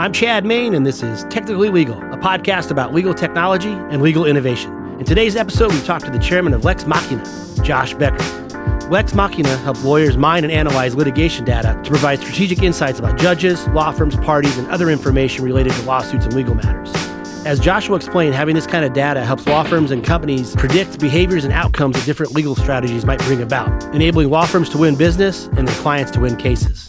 I'm 0.00 0.14
Chad 0.14 0.46
Main, 0.46 0.72
and 0.72 0.86
this 0.86 1.02
is 1.02 1.24
Technically 1.24 1.68
Legal, 1.68 1.98
a 1.98 2.16
podcast 2.16 2.70
about 2.70 2.94
legal 2.94 3.12
technology 3.12 3.68
and 3.68 4.00
legal 4.00 4.24
innovation. 4.24 4.72
In 4.98 5.04
today's 5.04 5.36
episode, 5.36 5.74
we 5.74 5.80
talk 5.82 6.02
to 6.04 6.10
the 6.10 6.18
chairman 6.18 6.54
of 6.54 6.64
Lex 6.64 6.86
Machina, 6.86 7.22
Josh 7.62 7.92
Becker. 7.92 8.24
Lex 8.88 9.12
Machina 9.12 9.54
helps 9.58 9.84
lawyers 9.84 10.16
mine 10.16 10.42
and 10.42 10.50
analyze 10.50 10.94
litigation 10.94 11.44
data 11.44 11.78
to 11.84 11.90
provide 11.90 12.18
strategic 12.18 12.62
insights 12.62 12.98
about 12.98 13.18
judges, 13.18 13.68
law 13.68 13.92
firms, 13.92 14.16
parties, 14.16 14.56
and 14.56 14.66
other 14.68 14.88
information 14.88 15.44
related 15.44 15.74
to 15.74 15.82
lawsuits 15.82 16.24
and 16.24 16.34
legal 16.34 16.54
matters. 16.54 16.90
As 17.44 17.60
Joshua 17.60 17.96
explained, 17.96 18.34
having 18.34 18.54
this 18.54 18.66
kind 18.66 18.86
of 18.86 18.94
data 18.94 19.22
helps 19.22 19.46
law 19.46 19.64
firms 19.64 19.90
and 19.90 20.02
companies 20.02 20.56
predict 20.56 20.98
behaviors 20.98 21.44
and 21.44 21.52
outcomes 21.52 21.96
that 21.96 22.06
different 22.06 22.32
legal 22.32 22.56
strategies 22.56 23.04
might 23.04 23.18
bring 23.24 23.42
about, 23.42 23.84
enabling 23.94 24.30
law 24.30 24.46
firms 24.46 24.70
to 24.70 24.78
win 24.78 24.96
business 24.96 25.48
and 25.58 25.68
their 25.68 25.76
clients 25.76 26.10
to 26.12 26.20
win 26.20 26.36
cases. 26.36 26.88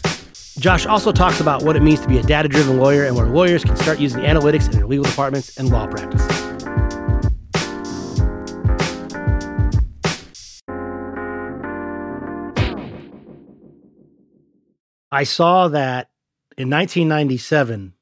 Josh 0.62 0.86
also 0.86 1.10
talks 1.10 1.40
about 1.40 1.64
what 1.64 1.74
it 1.74 1.82
means 1.82 1.98
to 2.02 2.06
be 2.06 2.18
a 2.18 2.22
data 2.22 2.48
driven 2.48 2.78
lawyer 2.78 3.04
and 3.04 3.16
where 3.16 3.26
lawyers 3.26 3.64
can 3.64 3.74
start 3.74 3.98
using 3.98 4.20
analytics 4.20 4.66
in 4.66 4.76
their 4.76 4.86
legal 4.86 5.02
departments 5.02 5.56
and 5.58 5.68
law 5.70 5.88
practices. 5.88 6.30
I 15.10 15.24
saw 15.24 15.66
that 15.66 16.10
in 16.56 16.70
1997, 16.70 17.94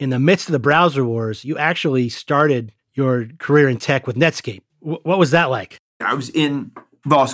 in 0.00 0.10
the 0.10 0.18
midst 0.18 0.48
of 0.48 0.52
the 0.52 0.58
browser 0.58 1.04
wars, 1.04 1.44
you 1.44 1.56
actually 1.56 2.08
started 2.08 2.72
your 2.94 3.28
career 3.38 3.68
in 3.68 3.76
tech 3.76 4.08
with 4.08 4.16
Netscape. 4.16 4.62
W- 4.80 4.98
what 5.04 5.20
was 5.20 5.30
that 5.30 5.50
like? 5.50 5.78
I 6.00 6.14
was 6.14 6.30
in 6.30 6.72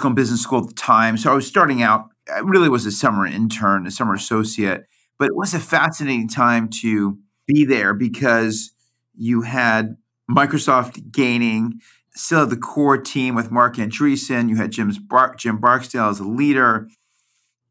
and 0.04 0.14
business 0.14 0.42
school 0.42 0.60
at 0.60 0.68
the 0.68 0.74
time. 0.74 1.16
So 1.16 1.32
I 1.32 1.34
was 1.34 1.46
starting 1.46 1.82
out, 1.82 2.10
I 2.34 2.40
really 2.40 2.68
was 2.68 2.86
a 2.86 2.92
summer 2.92 3.26
intern, 3.26 3.86
a 3.86 3.90
summer 3.90 4.14
associate, 4.14 4.84
but 5.18 5.28
it 5.28 5.36
was 5.36 5.54
a 5.54 5.60
fascinating 5.60 6.28
time 6.28 6.68
to 6.82 7.18
be 7.46 7.64
there 7.64 7.94
because 7.94 8.72
you 9.14 9.42
had 9.42 9.96
Microsoft 10.30 11.10
gaining 11.10 11.80
still 12.14 12.46
the 12.46 12.56
core 12.56 12.98
team 12.98 13.34
with 13.34 13.50
Marc 13.50 13.76
Andreessen. 13.76 14.48
You 14.48 14.56
had 14.56 14.72
Jim's 14.72 14.98
Bar- 14.98 15.36
Jim 15.36 15.58
Barksdale 15.58 16.08
as 16.08 16.20
a 16.20 16.24
leader. 16.24 16.88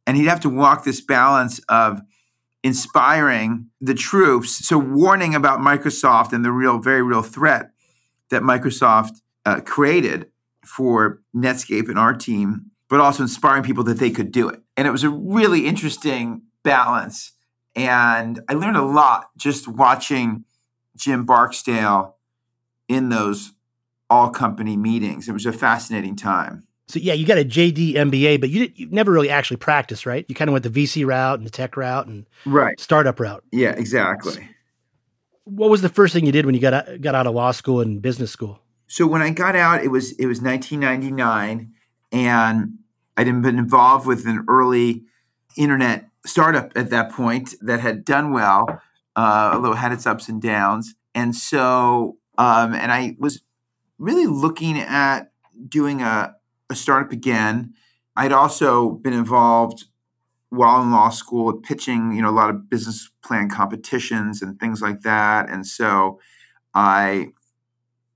And 0.06 0.16
he'd 0.16 0.28
have 0.28 0.40
to 0.42 0.50
walk 0.50 0.84
this 0.84 1.02
balance 1.02 1.60
of 1.68 2.02
inspiring 2.64 3.68
the 3.82 3.94
troops. 3.94 4.66
So, 4.66 4.78
warning 4.78 5.36
about 5.36 5.60
Microsoft 5.60 6.32
and 6.34 6.46
the 6.46 6.52
real, 6.52 6.80
very 6.80 7.04
real 7.04 7.22
threat 7.22 7.72
that 8.30 8.42
Microsoft 8.42 9.22
uh, 9.46 9.62
created 9.62 10.32
for 10.66 11.22
Netscape 11.36 11.90
and 11.90 12.00
our 12.00 12.14
team, 12.14 12.72
but 12.90 13.00
also 13.00 13.24
inspiring 13.24 13.64
people 13.64 13.84
that 13.86 14.00
they 14.00 14.10
could 14.10 14.32
do 14.32 14.50
it. 14.50 14.62
And 14.76 14.88
it 14.88 14.92
was 14.92 15.04
a 15.04 15.10
really 15.10 15.66
interesting 15.66 16.44
balance. 16.64 17.34
And 17.76 18.42
I 18.48 18.54
learned 18.54 18.78
a 18.78 18.86
lot 18.86 19.30
just 19.38 19.68
watching 19.68 20.46
Jim 20.96 21.26
Barksdale 21.26 22.16
in 22.88 23.10
those 23.10 23.52
all 24.10 24.30
company 24.30 24.78
meetings. 24.78 25.28
It 25.28 25.34
was 25.34 25.46
a 25.46 25.52
fascinating 25.52 26.16
time. 26.16 26.68
So 26.88 27.00
yeah, 27.00 27.14
you 27.14 27.26
got 27.26 27.38
a 27.38 27.44
JD 27.44 27.96
MBA, 27.96 28.40
but 28.40 28.50
you 28.50 28.72
you 28.76 28.88
never 28.90 29.12
really 29.12 29.30
actually 29.30 29.58
practiced, 29.58 30.06
right? 30.06 30.26
You 30.30 30.36
kind 30.36 30.50
of 30.50 30.54
went 30.54 30.64
the 30.64 30.70
VC 30.70 31.06
route 31.06 31.38
and 31.38 31.46
the 31.46 31.52
tech 31.52 31.76
route 31.76 32.08
and 32.08 32.26
right 32.46 32.80
startup 32.80 33.20
route. 33.20 33.44
Yeah, 33.52 33.72
exactly. 33.72 34.50
What 35.44 35.70
was 35.70 35.82
the 35.82 35.90
first 35.90 36.14
thing 36.14 36.26
you 36.26 36.32
did 36.32 36.46
when 36.46 36.56
you 36.56 36.62
got 36.62 36.74
out, 36.74 37.02
got 37.02 37.16
out 37.16 37.28
of 37.28 37.36
law 37.36 37.52
school 37.52 37.82
and 37.82 38.02
business 38.02 38.32
school? 38.32 38.60
So 38.88 39.06
when 39.06 39.22
I 39.22 39.32
got 39.32 39.56
out, 39.56 39.84
it 39.84 39.90
was 39.90 40.14
it 40.14 40.28
was 40.28 40.42
1999, 40.42 41.74
and 42.12 42.80
I'd 43.16 43.26
been 43.26 43.60
involved 43.60 44.06
with 44.06 44.26
an 44.26 44.46
early 44.48 45.04
internet 45.56 46.10
startup 46.26 46.72
at 46.76 46.90
that 46.90 47.12
point 47.12 47.56
that 47.62 47.80
had 47.80 48.06
done 48.06 48.32
well, 48.32 48.82
uh, 49.16 49.52
although 49.54 49.74
it 49.74 49.78
had 49.78 49.92
its 49.92 50.06
ups 50.06 50.30
and 50.30 50.42
downs. 50.42 50.96
And 51.16 51.36
so, 51.36 52.18
um, 52.38 52.74
and 52.74 52.92
I 52.92 53.16
was 53.20 53.42
really 53.98 54.28
looking 54.28 54.78
at 54.78 55.32
doing 55.68 56.02
a 56.02 56.36
a 56.70 56.76
startup 56.76 57.12
again. 57.12 57.74
I'd 58.16 58.32
also 58.32 58.92
been 58.92 59.14
involved 59.14 59.86
while 60.50 60.82
in 60.82 60.92
law 60.92 61.10
school 61.10 61.54
pitching, 61.54 62.14
you 62.14 62.22
know, 62.22 62.30
a 62.30 62.32
lot 62.32 62.50
of 62.50 62.70
business 62.70 63.10
plan 63.24 63.50
competitions 63.50 64.42
and 64.42 64.60
things 64.60 64.82
like 64.82 65.02
that. 65.02 65.50
And 65.50 65.66
so 65.68 66.20
I 66.74 67.30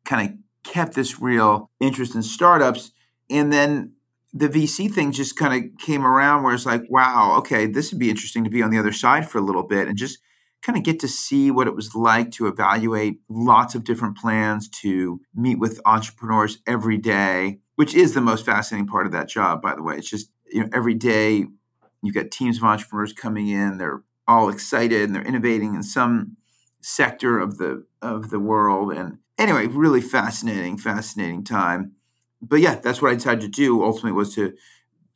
kind 0.05 0.29
of 0.29 0.37
kept 0.63 0.93
this 0.93 1.19
real 1.19 1.69
interest 1.79 2.15
in 2.15 2.23
startups. 2.23 2.91
And 3.31 3.51
then 3.51 3.93
the 4.33 4.47
VC 4.47 4.91
thing 4.91 5.11
just 5.11 5.35
kind 5.35 5.53
of 5.53 5.77
came 5.79 6.05
around 6.05 6.43
where 6.43 6.53
it's 6.53 6.65
like, 6.65 6.83
wow, 6.89 7.35
okay, 7.39 7.65
this 7.65 7.91
would 7.91 7.99
be 7.99 8.09
interesting 8.09 8.43
to 8.43 8.49
be 8.49 8.61
on 8.61 8.71
the 8.71 8.79
other 8.79 8.93
side 8.93 9.29
for 9.29 9.37
a 9.37 9.41
little 9.41 9.63
bit 9.63 9.87
and 9.87 9.97
just 9.97 10.19
kind 10.61 10.77
of 10.77 10.83
get 10.83 10.99
to 10.99 11.07
see 11.07 11.49
what 11.49 11.67
it 11.67 11.75
was 11.75 11.95
like 11.95 12.31
to 12.31 12.47
evaluate 12.47 13.19
lots 13.27 13.73
of 13.73 13.83
different 13.83 14.15
plans, 14.15 14.69
to 14.69 15.19
meet 15.33 15.57
with 15.57 15.81
entrepreneurs 15.85 16.59
every 16.67 16.97
day 16.97 17.59
which 17.81 17.95
is 17.95 18.13
the 18.13 18.21
most 18.21 18.45
fascinating 18.45 18.85
part 18.85 19.07
of 19.07 19.11
that 19.11 19.27
job, 19.27 19.59
by 19.59 19.73
the 19.73 19.81
way. 19.81 19.95
It's 19.95 20.07
just, 20.07 20.29
you 20.45 20.61
know, 20.61 20.69
every 20.71 20.93
day 20.93 21.47
you've 22.03 22.13
got 22.13 22.29
teams 22.29 22.57
of 22.57 22.63
entrepreneurs 22.63 23.11
coming 23.11 23.47
in, 23.47 23.79
they're 23.79 24.03
all 24.27 24.49
excited 24.49 25.01
and 25.01 25.15
they're 25.15 25.25
innovating 25.25 25.73
in 25.73 25.81
some 25.81 26.37
sector 26.79 27.39
of 27.39 27.57
the 27.57 27.85
of 27.99 28.29
the 28.29 28.39
world. 28.39 28.93
And 28.93 29.17
anyway, 29.35 29.65
really 29.65 29.99
fascinating, 29.99 30.77
fascinating 30.77 31.43
time. 31.43 31.93
But 32.41 32.59
yeah, 32.59 32.75
that's 32.75 33.01
what 33.01 33.11
I 33.11 33.15
decided 33.15 33.41
to 33.41 33.47
do 33.47 33.83
ultimately 33.83 34.13
was 34.13 34.35
to 34.35 34.53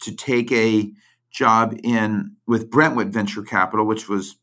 to 0.02 0.16
take 0.16 0.52
a 0.52 0.92
job 1.32 1.78
in 1.84 2.36
with 2.46 2.70
Brentwood 2.70 3.12
Venture 3.12 3.44
Capital, 3.44 3.86
which 3.86 4.08
was 4.08 4.38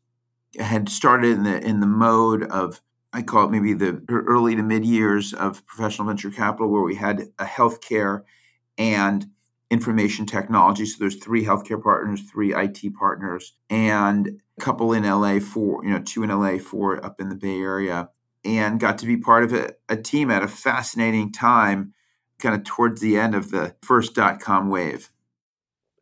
had 0.59 0.89
started 0.89 1.31
in 1.31 1.43
the 1.43 1.65
in 1.65 1.79
the 1.79 1.87
mode 1.87 2.43
of 2.43 2.81
I 3.13 3.21
call 3.21 3.45
it 3.45 3.51
maybe 3.51 3.73
the 3.73 4.03
early 4.09 4.55
to 4.55 4.63
mid 4.63 4.85
years 4.85 5.33
of 5.33 5.65
professional 5.65 6.07
venture 6.07 6.31
capital, 6.31 6.69
where 6.69 6.81
we 6.81 6.95
had 6.95 7.29
a 7.37 7.45
healthcare 7.45 8.23
and 8.77 9.27
information 9.69 10.25
technology. 10.25 10.85
So 10.85 10.97
there's 10.99 11.15
three 11.15 11.45
healthcare 11.45 11.81
partners, 11.81 12.21
three 12.21 12.55
IT 12.55 12.95
partners, 12.97 13.53
and 13.69 14.39
a 14.57 14.61
couple 14.61 14.93
in 14.93 15.03
LA, 15.03 15.39
four, 15.39 15.83
you 15.83 15.91
know, 15.91 15.99
two 15.99 16.23
in 16.23 16.29
LA, 16.29 16.57
four 16.57 17.03
up 17.03 17.19
in 17.19 17.29
the 17.29 17.35
Bay 17.35 17.59
Area, 17.59 18.09
and 18.43 18.79
got 18.79 18.97
to 18.99 19.05
be 19.05 19.17
part 19.17 19.43
of 19.43 19.53
a, 19.53 19.73
a 19.89 19.97
team 19.97 20.29
at 20.29 20.43
a 20.43 20.47
fascinating 20.47 21.31
time, 21.31 21.93
kind 22.43 22.53
of 22.53 22.63
towards 22.63 23.01
the 23.01 23.17
end 23.17 23.33
of 23.33 23.49
the 23.49 23.75
first 23.81 24.13
dot 24.13 24.39
com 24.39 24.69
wave. 24.69 25.09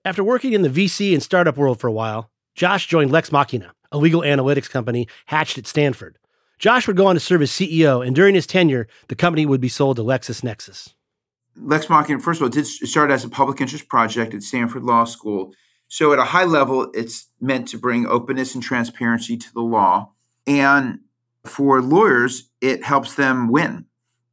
After 0.03 0.23
working 0.23 0.53
in 0.53 0.63
the 0.63 0.69
VC 0.69 1.13
and 1.13 1.23
startup 1.23 1.55
world 1.55 1.79
for 1.79 1.87
a 1.87 1.93
while, 1.93 2.31
Josh 2.55 2.87
joined 2.87 3.11
Lex 3.11 3.31
Machina, 3.31 3.73
a 3.91 3.97
legal 3.97 4.21
analytics 4.21 4.69
company 4.69 5.07
hatched 5.27 5.57
at 5.57 5.67
Stanford. 5.67 6.17
Josh 6.57 6.87
would 6.87 6.97
go 6.97 7.07
on 7.07 7.15
to 7.15 7.19
serve 7.19 7.41
as 7.41 7.51
CEO, 7.51 8.05
and 8.05 8.15
during 8.15 8.35
his 8.35 8.45
tenure, 8.45 8.87
the 9.07 9.15
company 9.15 9.45
would 9.45 9.61
be 9.61 9.69
sold 9.69 9.97
to 9.97 10.03
LexisNexis. 10.03 10.93
Lex 11.55 11.89
Machina, 11.89 12.19
first 12.19 12.39
of 12.39 12.43
all, 12.43 12.49
did 12.49 12.65
start 12.65 13.11
as 13.11 13.23
a 13.23 13.29
public 13.29 13.61
interest 13.61 13.87
project 13.87 14.33
at 14.33 14.43
Stanford 14.43 14.83
Law 14.83 15.05
School. 15.05 15.53
So, 15.87 16.13
at 16.13 16.19
a 16.19 16.23
high 16.25 16.45
level, 16.45 16.89
it's 16.93 17.27
meant 17.39 17.67
to 17.69 17.77
bring 17.77 18.07
openness 18.07 18.55
and 18.55 18.63
transparency 18.63 19.37
to 19.37 19.53
the 19.53 19.61
law. 19.61 20.11
And 20.47 20.99
for 21.45 21.81
lawyers, 21.81 22.49
it 22.61 22.83
helps 22.83 23.15
them 23.15 23.49
win. 23.49 23.85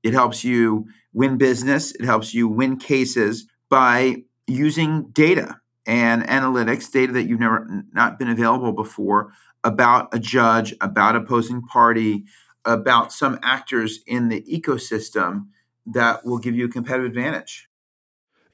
It 0.03 0.13
helps 0.13 0.45
you 0.45 0.87
win 1.19 1.37
business, 1.37 1.93
it 1.97 2.05
helps 2.05 2.33
you 2.33 2.47
win 2.47 2.77
cases 2.77 3.49
by 3.69 4.23
using 4.47 5.11
data 5.11 5.59
and 5.85 6.23
analytics, 6.29 6.93
data 6.93 7.13
that 7.13 7.25
you've 7.25 7.41
never 7.41 7.67
not 7.93 8.21
been 8.21 8.29
available 8.29 8.71
before, 8.71 9.33
about 9.65 10.15
a 10.15 10.21
judge, 10.21 10.73
about 10.81 11.17
opposing 11.17 11.61
party, 11.63 12.25
about 12.65 13.13
some 13.13 13.37
actors 13.43 13.99
in 14.07 14.29
the 14.29 14.43
ecosystem 14.43 15.49
that 15.87 16.25
will 16.25 16.39
give 16.39 16.55
you 16.55 16.67
a 16.67 16.69
competitive 16.69 17.09
advantage. 17.09 17.69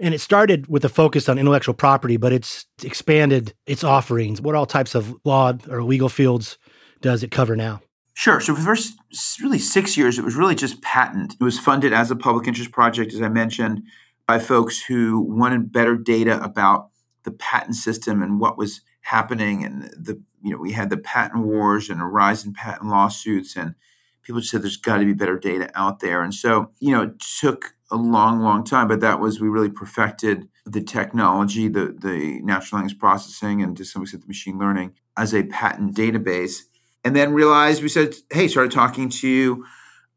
And 0.01 0.15
it 0.15 0.21
started 0.21 0.67
with 0.67 0.87
a 0.87 0.89
focus 0.89 1.29
on 1.29 1.39
intellectual 1.39 1.75
property, 1.75 2.17
but 2.17 2.33
it's 2.33 2.65
expanded 2.83 3.53
its 3.67 3.85
offerings. 3.85 4.41
What 4.41 4.55
all 4.55 4.67
types 4.67 4.95
of 4.95 5.15
law 5.25 5.53
or 5.69 5.83
legal 5.83 6.09
fields 6.09 6.57
does 7.03 7.23
it 7.23 7.31
cover 7.31 7.57
now? 7.57 7.83
Sure. 8.15 8.41
So 8.41 8.55
for 8.55 8.61
the 8.61 8.67
first 8.67 8.97
really 9.43 9.59
six 9.59 9.97
years, 9.97 10.19
it 10.19 10.25
was 10.25 10.37
really 10.37 10.55
just 10.55 10.81
patent. 10.83 11.35
It 11.39 11.45
was 11.45 11.59
funded 11.59 11.93
as 11.93 12.11
a 12.11 12.17
public 12.17 12.47
interest 12.47 12.71
project, 12.71 13.13
as 13.13 13.21
I 13.21 13.29
mentioned, 13.29 13.83
by 14.27 14.39
folks 14.39 14.83
who 14.83 15.21
wanted 15.21 15.73
better 15.73 15.97
data 15.97 16.43
about 16.43 16.91
the 17.25 17.33
patent 17.33 17.75
system 17.75 18.23
and 18.23 18.39
what 18.39 18.57
was 18.57 18.83
happening 19.01 19.65
and 19.65 19.83
the 19.99 20.23
you 20.43 20.51
know 20.51 20.57
we 20.57 20.73
had 20.73 20.91
the 20.91 20.97
patent 20.97 21.45
wars 21.45 21.91
and 21.91 22.01
a 22.01 22.05
rise 22.05 22.45
in 22.45 22.55
patent 22.55 22.89
lawsuits 22.89 23.55
and 23.55 23.75
people 24.23 24.41
just 24.41 24.51
said 24.51 24.63
there's 24.63 24.79
got 24.79 24.99
to 24.99 25.05
be 25.05 25.13
better 25.13 25.39
data 25.39 25.71
out 25.75 26.01
there 26.01 26.23
and 26.23 26.33
so 26.33 26.71
you 26.81 26.91
know 26.91 27.03
it 27.03 27.21
took 27.21 27.75
a 27.91 27.97
long 27.97 28.41
long 28.41 28.65
time 28.65 28.89
but 28.89 29.01
that 29.01 29.21
was 29.21 29.41
we 29.41 29.49
really 29.49 29.69
perfected 29.69 30.49
the 30.65 30.81
technology 30.81 31.69
the 31.69 31.95
the 32.01 32.41
natural 32.43 32.79
language 32.79 32.99
processing 32.99 33.63
and 33.63 33.77
to 33.77 33.85
some 33.85 34.03
extent 34.03 34.23
the 34.23 34.29
machine 34.29 34.59
learning 34.59 34.95
as 35.19 35.35
a 35.35 35.43
patent 35.45 35.95
database 35.95 36.63
and 37.05 37.15
then 37.15 37.33
realized 37.33 37.83
we 37.83 37.89
said 37.89 38.15
hey 38.31 38.49
started 38.49 38.73
talking 38.73 39.09
to 39.09 39.65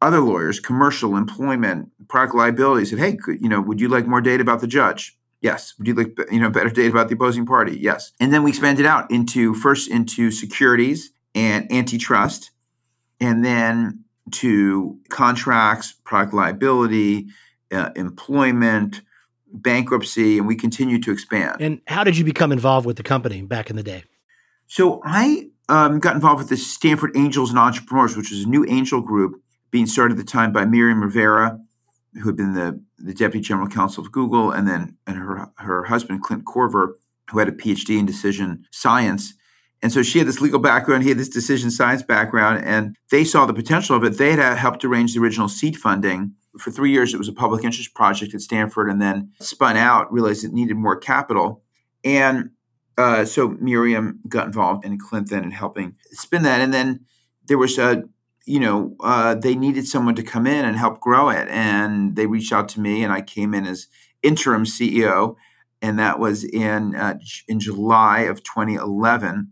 other 0.01 0.19
lawyers 0.19 0.59
commercial 0.59 1.15
employment 1.15 1.89
product 2.07 2.35
liability 2.35 2.85
said 2.85 2.99
hey 2.99 3.15
could, 3.15 3.41
you 3.41 3.49
know 3.49 3.61
would 3.61 3.81
you 3.81 3.87
like 3.87 4.07
more 4.07 4.21
data 4.21 4.41
about 4.41 4.61
the 4.61 4.67
judge 4.67 5.17
Yes. 5.41 5.75
Would 5.77 5.87
you 5.87 5.93
like 5.93 6.17
you 6.31 6.39
know 6.39 6.49
better 6.49 6.69
data 6.69 6.89
about 6.89 7.09
the 7.09 7.15
opposing 7.15 7.45
party? 7.45 7.77
Yes. 7.79 8.11
And 8.19 8.33
then 8.33 8.43
we 8.43 8.49
expanded 8.49 8.85
out 8.85 9.09
into 9.11 9.53
first 9.53 9.89
into 9.89 10.31
securities 10.31 11.11
and 11.35 11.71
antitrust, 11.71 12.51
and 13.19 13.45
then 13.45 14.03
to 14.31 14.99
contracts, 15.09 15.93
product 16.03 16.33
liability, 16.33 17.27
uh, 17.71 17.91
employment, 17.95 19.01
bankruptcy, 19.53 20.39
and 20.39 20.47
we 20.47 20.55
continue 20.55 20.99
to 21.01 21.11
expand. 21.11 21.61
And 21.61 21.81
how 21.87 22.03
did 22.03 22.17
you 22.17 22.25
become 22.25 22.51
involved 22.51 22.87
with 22.87 22.97
the 22.97 23.03
company 23.03 23.41
back 23.43 23.69
in 23.69 23.75
the 23.75 23.83
day? 23.83 24.03
So 24.65 25.01
I 25.05 25.49
um, 25.69 25.99
got 25.99 26.15
involved 26.15 26.39
with 26.39 26.49
the 26.49 26.57
Stanford 26.57 27.15
Angels 27.15 27.49
and 27.49 27.59
Entrepreneurs, 27.59 28.15
which 28.15 28.31
was 28.31 28.43
a 28.43 28.49
new 28.49 28.65
angel 28.67 29.01
group 29.01 29.41
being 29.71 29.85
started 29.85 30.17
at 30.17 30.25
the 30.25 30.31
time 30.31 30.51
by 30.51 30.65
Miriam 30.65 31.01
Rivera, 31.01 31.59
who 32.13 32.29
had 32.29 32.37
been 32.37 32.53
the, 32.53 32.81
the 32.97 33.13
deputy 33.13 33.45
general 33.45 33.67
counsel 33.67 34.03
of 34.03 34.11
Google, 34.11 34.51
and 34.51 34.67
then 34.67 34.97
and 35.05 35.17
her 35.17 35.51
her 35.57 35.83
husband 35.85 36.23
Clint 36.23 36.45
Korver, 36.45 36.93
who 37.29 37.39
had 37.39 37.49
a 37.49 37.51
PhD 37.51 37.99
in 37.99 38.05
decision 38.05 38.65
science. 38.71 39.33
And 39.83 39.91
so 39.91 40.01
she 40.01 40.17
had 40.17 40.27
this 40.27 40.41
legal 40.41 40.59
background, 40.59 41.03
he 41.03 41.09
had 41.09 41.19
this 41.19 41.29
decision 41.29 41.69
science 41.69 42.01
background, 42.01 42.65
and 42.65 42.95
they 43.11 43.23
saw 43.23 43.45
the 43.45 43.53
potential 43.53 43.95
of 43.95 44.03
it. 44.03 44.17
They 44.17 44.31
had 44.31 44.57
helped 44.57 44.83
arrange 44.83 45.13
the 45.13 45.21
original 45.21 45.47
seed 45.47 45.77
funding. 45.77 46.33
For 46.57 46.71
three 46.71 46.91
years, 46.91 47.13
it 47.13 47.17
was 47.17 47.27
a 47.27 47.33
public 47.33 47.63
interest 47.63 47.93
project 47.93 48.33
at 48.33 48.41
Stanford, 48.41 48.89
and 48.89 48.99
then 48.99 49.33
spun 49.39 49.77
out, 49.77 50.11
realized 50.11 50.43
it 50.43 50.51
needed 50.51 50.77
more 50.77 50.95
capital. 50.95 51.61
And 52.03 52.51
uh, 52.97 53.25
so 53.25 53.49
Miriam 53.59 54.19
got 54.27 54.47
involved 54.47 54.85
in 54.85 54.97
Clinton 54.97 55.43
and 55.43 55.53
helping 55.53 55.95
spin 56.11 56.43
that. 56.43 56.61
And 56.61 56.73
then 56.73 57.05
there 57.45 57.57
was 57.57 57.77
a, 57.77 58.03
you 58.45 58.59
know, 58.59 58.95
uh, 59.01 59.35
they 59.35 59.55
needed 59.55 59.87
someone 59.87 60.15
to 60.15 60.23
come 60.23 60.47
in 60.47 60.65
and 60.65 60.77
help 60.77 60.99
grow 60.99 61.29
it. 61.29 61.47
And 61.49 62.15
they 62.15 62.27
reached 62.27 62.53
out 62.53 62.69
to 62.69 62.79
me, 62.79 63.03
and 63.03 63.13
I 63.13 63.21
came 63.21 63.53
in 63.53 63.65
as 63.65 63.87
interim 64.23 64.63
CEO. 64.63 65.35
And 65.81 65.99
that 65.99 66.17
was 66.17 66.43
in 66.43 66.95
uh, 66.95 67.19
in 67.47 67.59
July 67.59 68.21
of 68.21 68.43
2011 68.43 69.51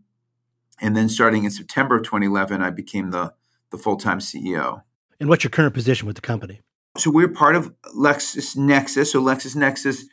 and 0.81 0.95
then 0.95 1.09
starting 1.09 1.44
in 1.44 1.51
September 1.51 1.98
of 1.98 2.03
2011, 2.03 2.62
I 2.62 2.69
became 2.69 3.12
the, 3.12 3.33
the 3.71 3.77
full 3.77 3.95
time 3.95 4.19
CEO. 4.19 4.81
And 5.19 5.30
what's 5.30 5.44
your 5.44 5.51
current 5.51 5.74
position 5.74 6.07
with 6.07 6.15
the 6.15 6.21
company? 6.21 6.62
So 6.98 7.12
we're 7.12 7.30
part 7.30 7.56
of 7.56 7.74
LexisNexis. 7.95 9.07
So 9.07 9.21
LexisNexis 9.21 10.03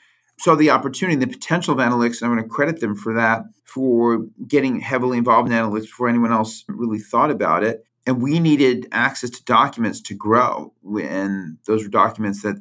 saw 0.43 0.57
the 0.57 0.71
opportunity, 0.71 1.17
the 1.17 1.29
potential 1.29 1.73
of 1.73 1.79
analytics, 1.79 2.21
and 2.21 2.29
I'm 2.29 2.37
going 2.37 2.43
to 2.43 2.49
credit 2.49 2.81
them 2.81 2.97
for 2.97 3.15
that, 3.15 3.45
for 3.65 4.27
getting 4.49 4.81
heavily 4.81 5.17
involved 5.17 5.49
in 5.49 5.57
analytics 5.57 5.83
before 5.83 6.09
anyone 6.09 6.33
else 6.33 6.65
really 6.67 6.99
thought 6.99 7.31
about 7.31 7.63
it. 7.63 7.85
And 8.09 8.21
we 8.21 8.41
needed 8.41 8.89
access 8.91 9.31
to 9.31 9.45
documents 9.45 10.01
to 10.03 10.15
grow, 10.15 10.75
and 11.01 11.59
those 11.67 11.85
were 11.85 11.89
documents 11.89 12.43
that 12.43 12.57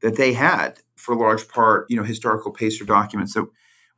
that 0.00 0.16
they 0.16 0.34
had 0.34 0.78
for 0.96 1.12
a 1.12 1.18
large 1.18 1.48
part, 1.48 1.86
you 1.90 1.96
know, 1.96 2.04
historical 2.04 2.52
pacer 2.52 2.84
documents 2.84 3.34
that 3.34 3.48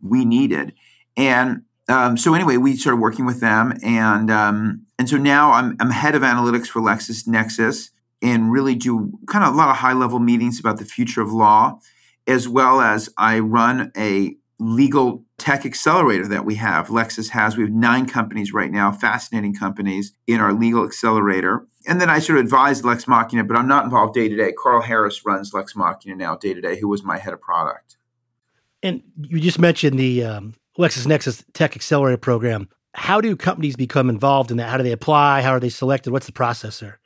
we 0.00 0.24
needed. 0.24 0.72
And 1.16 1.62
um, 1.88 2.16
so 2.16 2.32
anyway, 2.32 2.56
we 2.56 2.76
started 2.76 3.02
working 3.02 3.26
with 3.26 3.40
them, 3.40 3.74
and 3.82 4.30
um, 4.30 4.86
and 4.98 5.10
so 5.10 5.18
now 5.18 5.52
I'm 5.52 5.76
I'm 5.78 5.90
head 5.90 6.14
of 6.14 6.22
analytics 6.22 6.68
for 6.68 6.80
LexisNexis, 6.80 7.90
and 8.22 8.50
really 8.50 8.74
do 8.74 9.12
kind 9.26 9.44
of 9.44 9.52
a 9.52 9.56
lot 9.56 9.68
of 9.68 9.76
high 9.76 9.92
level 9.92 10.20
meetings 10.20 10.58
about 10.58 10.78
the 10.78 10.86
future 10.86 11.20
of 11.20 11.30
law, 11.30 11.78
as 12.26 12.48
well 12.48 12.80
as 12.80 13.08
I 13.16 13.38
run 13.38 13.92
a 13.96 14.36
legal 14.58 15.24
tech 15.38 15.66
accelerator 15.66 16.26
that 16.28 16.44
we 16.44 16.54
have. 16.54 16.88
Lexis 16.88 17.30
has 17.30 17.56
we 17.56 17.64
have 17.64 17.72
nine 17.72 18.06
companies 18.06 18.52
right 18.52 18.70
now, 18.70 18.90
fascinating 18.90 19.54
companies 19.54 20.12
in 20.26 20.40
our 20.40 20.52
legal 20.52 20.84
accelerator. 20.84 21.66
And 21.86 22.00
then 22.00 22.08
I 22.08 22.18
sort 22.18 22.38
of 22.38 22.44
advise 22.44 22.84
Lex 22.84 23.06
Machina, 23.06 23.44
but 23.44 23.56
I'm 23.56 23.68
not 23.68 23.84
involved 23.84 24.14
day 24.14 24.28
to 24.28 24.36
day. 24.36 24.52
Carl 24.52 24.82
Harris 24.82 25.24
runs 25.24 25.52
Lex 25.52 25.76
Machina 25.76 26.16
now 26.16 26.36
day 26.36 26.54
to 26.54 26.60
day, 26.60 26.80
who 26.80 26.88
was 26.88 27.04
my 27.04 27.18
head 27.18 27.32
of 27.32 27.40
product. 27.40 27.96
And 28.82 29.02
you 29.20 29.40
just 29.40 29.58
mentioned 29.58 29.98
the 29.98 30.24
um, 30.24 30.54
LexisNexis 30.78 31.44
Tech 31.52 31.76
Accelerator 31.76 32.16
Program. 32.16 32.68
How 32.94 33.20
do 33.20 33.36
companies 33.36 33.76
become 33.76 34.08
involved 34.08 34.50
in 34.50 34.56
that? 34.56 34.70
How 34.70 34.78
do 34.78 34.82
they 34.82 34.92
apply? 34.92 35.42
How 35.42 35.50
are 35.50 35.60
they 35.60 35.68
selected? 35.68 36.12
What's 36.12 36.26
the 36.26 36.32
process 36.32 36.80
there? 36.80 36.98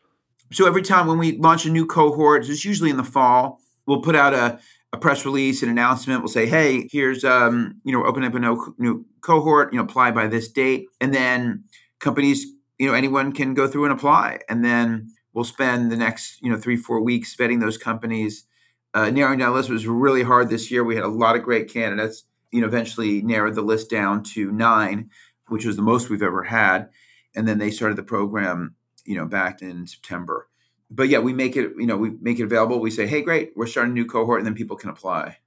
So 0.52 0.66
every 0.66 0.82
time 0.82 1.06
when 1.06 1.18
we 1.18 1.36
launch 1.36 1.66
a 1.66 1.70
new 1.70 1.86
cohort, 1.86 2.48
it's 2.48 2.64
usually 2.64 2.90
in 2.90 2.96
the 2.96 3.04
fall, 3.04 3.60
we'll 3.86 4.02
put 4.02 4.16
out 4.16 4.34
a, 4.34 4.60
a 4.92 4.98
press 4.98 5.24
release, 5.24 5.62
an 5.62 5.68
announcement. 5.68 6.20
We'll 6.20 6.28
say, 6.28 6.46
"Hey, 6.46 6.88
here's 6.90 7.24
um, 7.24 7.80
you 7.84 7.92
know, 7.92 8.04
open 8.04 8.24
up 8.24 8.34
a 8.34 8.38
new, 8.38 8.74
new 8.78 9.06
cohort. 9.20 9.72
You 9.72 9.78
know, 9.78 9.84
apply 9.84 10.10
by 10.10 10.26
this 10.26 10.48
date." 10.48 10.88
And 11.00 11.14
then 11.14 11.64
companies, 11.98 12.46
you 12.78 12.86
know, 12.86 12.94
anyone 12.94 13.32
can 13.32 13.54
go 13.54 13.68
through 13.68 13.84
and 13.84 13.92
apply. 13.92 14.40
And 14.48 14.64
then 14.64 15.10
we'll 15.32 15.44
spend 15.44 15.92
the 15.92 15.96
next 15.96 16.42
you 16.42 16.50
know 16.50 16.58
three 16.58 16.76
four 16.76 17.00
weeks 17.00 17.36
vetting 17.36 17.60
those 17.60 17.78
companies. 17.78 18.44
Uh, 18.92 19.08
narrowing 19.10 19.38
down 19.38 19.52
the 19.52 19.56
list 19.56 19.70
was 19.70 19.86
really 19.86 20.24
hard 20.24 20.50
this 20.50 20.70
year. 20.70 20.82
We 20.82 20.96
had 20.96 21.04
a 21.04 21.08
lot 21.08 21.36
of 21.36 21.44
great 21.44 21.72
candidates 21.72 22.24
you 22.50 22.60
know, 22.60 22.66
eventually 22.66 23.22
narrowed 23.22 23.54
the 23.54 23.62
list 23.62 23.90
down 23.90 24.22
to 24.22 24.50
nine, 24.50 25.10
which 25.48 25.64
was 25.64 25.76
the 25.76 25.82
most 25.82 26.10
we've 26.10 26.22
ever 26.22 26.44
had. 26.44 26.88
And 27.34 27.46
then 27.46 27.58
they 27.58 27.70
started 27.70 27.96
the 27.96 28.02
program, 28.02 28.74
you 29.04 29.16
know, 29.16 29.26
back 29.26 29.62
in 29.62 29.86
September. 29.86 30.48
But 30.90 31.08
yeah, 31.08 31.18
we 31.18 31.32
make 31.32 31.56
it, 31.56 31.72
you 31.78 31.86
know, 31.86 31.96
we 31.96 32.10
make 32.20 32.40
it 32.40 32.44
available. 32.44 32.80
We 32.80 32.90
say, 32.90 33.06
hey, 33.06 33.22
great, 33.22 33.52
we're 33.54 33.66
starting 33.66 33.92
a 33.92 33.94
new 33.94 34.06
cohort, 34.06 34.40
and 34.40 34.46
then 34.46 34.54
people 34.54 34.76
can 34.76 34.90
apply. 34.90 35.38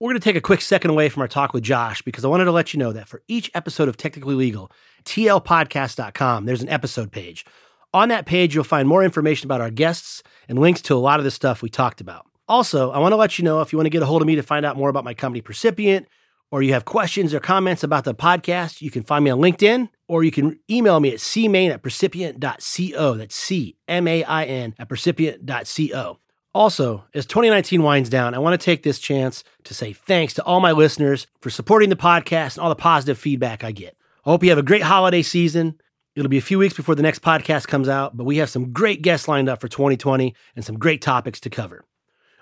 We're 0.00 0.10
going 0.10 0.20
to 0.20 0.24
take 0.24 0.36
a 0.36 0.40
quick 0.40 0.60
second 0.60 0.90
away 0.90 1.08
from 1.08 1.22
our 1.22 1.28
talk 1.28 1.54
with 1.54 1.62
Josh 1.62 2.02
because 2.02 2.24
I 2.24 2.28
wanted 2.28 2.44
to 2.44 2.52
let 2.52 2.74
you 2.74 2.78
know 2.78 2.92
that 2.92 3.08
for 3.08 3.22
each 3.28 3.50
episode 3.54 3.88
of 3.88 3.96
Technically 3.96 4.34
Legal, 4.34 4.70
tlpodcast.com, 5.04 6.44
there's 6.44 6.62
an 6.62 6.68
episode 6.68 7.10
page. 7.10 7.46
On 7.94 8.08
that 8.08 8.26
page, 8.26 8.54
you'll 8.54 8.64
find 8.64 8.88
more 8.88 9.04
information 9.04 9.46
about 9.46 9.60
our 9.60 9.70
guests 9.70 10.22
and 10.48 10.58
links 10.58 10.82
to 10.82 10.94
a 10.94 10.96
lot 10.96 11.20
of 11.20 11.24
the 11.24 11.30
stuff 11.30 11.62
we 11.62 11.70
talked 11.70 12.00
about. 12.00 12.26
Also, 12.48 12.90
I 12.90 12.98
want 12.98 13.12
to 13.12 13.16
let 13.16 13.38
you 13.38 13.44
know 13.44 13.60
if 13.60 13.72
you 13.72 13.78
want 13.78 13.86
to 13.86 13.90
get 13.90 14.02
a 14.02 14.06
hold 14.06 14.20
of 14.20 14.26
me 14.26 14.34
to 14.34 14.42
find 14.42 14.66
out 14.66 14.76
more 14.76 14.90
about 14.90 15.04
my 15.04 15.14
company, 15.14 15.40
Percipient, 15.40 16.06
or 16.50 16.62
you 16.62 16.72
have 16.72 16.84
questions 16.84 17.34
or 17.34 17.40
comments 17.40 17.82
about 17.82 18.04
the 18.04 18.14
podcast, 18.14 18.80
you 18.80 18.90
can 18.90 19.02
find 19.02 19.24
me 19.24 19.30
on 19.30 19.40
LinkedIn 19.40 19.88
or 20.08 20.22
you 20.22 20.30
can 20.30 20.58
email 20.70 21.00
me 21.00 21.10
at 21.10 21.18
cmain 21.18 21.70
at 21.70 21.82
percipient.co. 21.82 23.14
That's 23.14 23.34
C 23.34 23.76
M 23.88 24.06
A 24.06 24.24
I 24.24 24.44
N 24.44 24.74
at 24.78 24.88
percipient.co. 24.88 26.18
Also, 26.54 27.04
as 27.12 27.26
2019 27.26 27.82
winds 27.82 28.08
down, 28.08 28.32
I 28.32 28.38
want 28.38 28.58
to 28.58 28.64
take 28.64 28.84
this 28.84 29.00
chance 29.00 29.42
to 29.64 29.74
say 29.74 29.92
thanks 29.92 30.34
to 30.34 30.44
all 30.44 30.60
my 30.60 30.70
listeners 30.70 31.26
for 31.40 31.50
supporting 31.50 31.88
the 31.88 31.96
podcast 31.96 32.56
and 32.56 32.62
all 32.62 32.68
the 32.68 32.76
positive 32.76 33.18
feedback 33.18 33.64
I 33.64 33.72
get. 33.72 33.96
I 34.24 34.30
hope 34.30 34.44
you 34.44 34.50
have 34.50 34.58
a 34.58 34.62
great 34.62 34.82
holiday 34.82 35.22
season. 35.22 35.80
It'll 36.14 36.28
be 36.28 36.38
a 36.38 36.42
few 36.42 36.60
weeks 36.60 36.74
before 36.74 36.94
the 36.94 37.02
next 37.02 37.22
podcast 37.22 37.66
comes 37.66 37.88
out, 37.88 38.16
but 38.16 38.22
we 38.22 38.36
have 38.36 38.48
some 38.48 38.72
great 38.72 39.02
guests 39.02 39.26
lined 39.26 39.48
up 39.48 39.60
for 39.60 39.66
2020 39.66 40.32
and 40.54 40.64
some 40.64 40.78
great 40.78 41.02
topics 41.02 41.40
to 41.40 41.50
cover. 41.50 41.84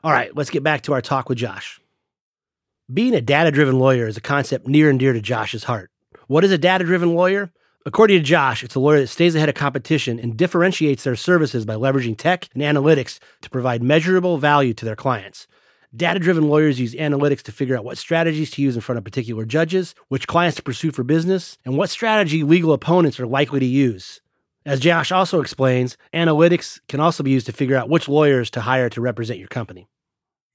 All 0.05 0.13
right, 0.13 0.37
let's 0.37 0.51
get 0.51 0.63
back 0.63 0.83
to 0.83 0.93
our 0.93 1.01
talk 1.01 1.31
with 1.31 1.39
Josh. 1.39 1.82
Being 2.93 3.15
a 3.15 3.21
data 3.21 3.53
driven 3.53 3.79
lawyer 3.79 4.09
is 4.09 4.17
a 4.17 4.21
concept 4.21 4.67
near 4.67 4.91
and 4.91 4.99
dear 4.99 5.13
to 5.13 5.21
Josh's 5.21 5.65
heart. 5.65 5.91
What 6.27 6.43
is 6.43 6.51
a 6.51 6.59
data 6.59 6.85
driven 6.85 7.15
lawyer? 7.15 7.53
According 7.87 8.19
to 8.19 8.25
Josh, 8.25 8.65
it's 8.65 8.75
a 8.75 8.81
lawyer 8.81 9.01
that 9.01 9.07
stays 9.07 9.37
ahead 9.37 9.49
of 9.49 9.55
competition 9.55 10.19
and 10.19 10.37
differentiates 10.37 11.05
their 11.05 11.15
services 11.15 11.65
by 11.65 11.75
leveraging 11.75 12.19
tech 12.19 12.49
and 12.53 12.63
analytics 12.63 13.21
to 13.43 13.51
provide 13.51 13.85
measurable 13.85 14.37
value 14.37 14.75
to 14.75 14.85
their 14.85 14.97
clients. 14.97 15.47
Data 15.95 16.19
driven 16.19 16.49
lawyers 16.49 16.81
use 16.81 16.95
analytics 16.95 17.43
to 17.43 17.53
figure 17.53 17.79
out 17.79 17.85
what 17.85 17.99
strategies 17.99 18.51
to 18.51 18.63
use 18.63 18.75
in 18.75 18.81
front 18.81 18.99
of 18.99 19.05
particular 19.05 19.45
judges, 19.45 19.95
which 20.09 20.27
clients 20.27 20.57
to 20.57 20.63
pursue 20.63 20.91
for 20.91 21.05
business, 21.05 21.59
and 21.65 21.79
what 21.79 21.89
strategy 21.89 22.43
legal 22.43 22.73
opponents 22.73 23.21
are 23.21 23.27
likely 23.27 23.61
to 23.61 23.67
use. 23.67 24.21
As 24.67 24.81
Josh 24.81 25.13
also 25.13 25.41
explains, 25.41 25.97
analytics 26.13 26.81
can 26.89 26.99
also 26.99 27.23
be 27.23 27.31
used 27.31 27.47
to 27.47 27.53
figure 27.53 27.77
out 27.77 27.89
which 27.89 28.09
lawyers 28.09 28.51
to 28.51 28.61
hire 28.61 28.91
to 28.91 29.01
represent 29.01 29.39
your 29.39 29.49
company. 29.49 29.89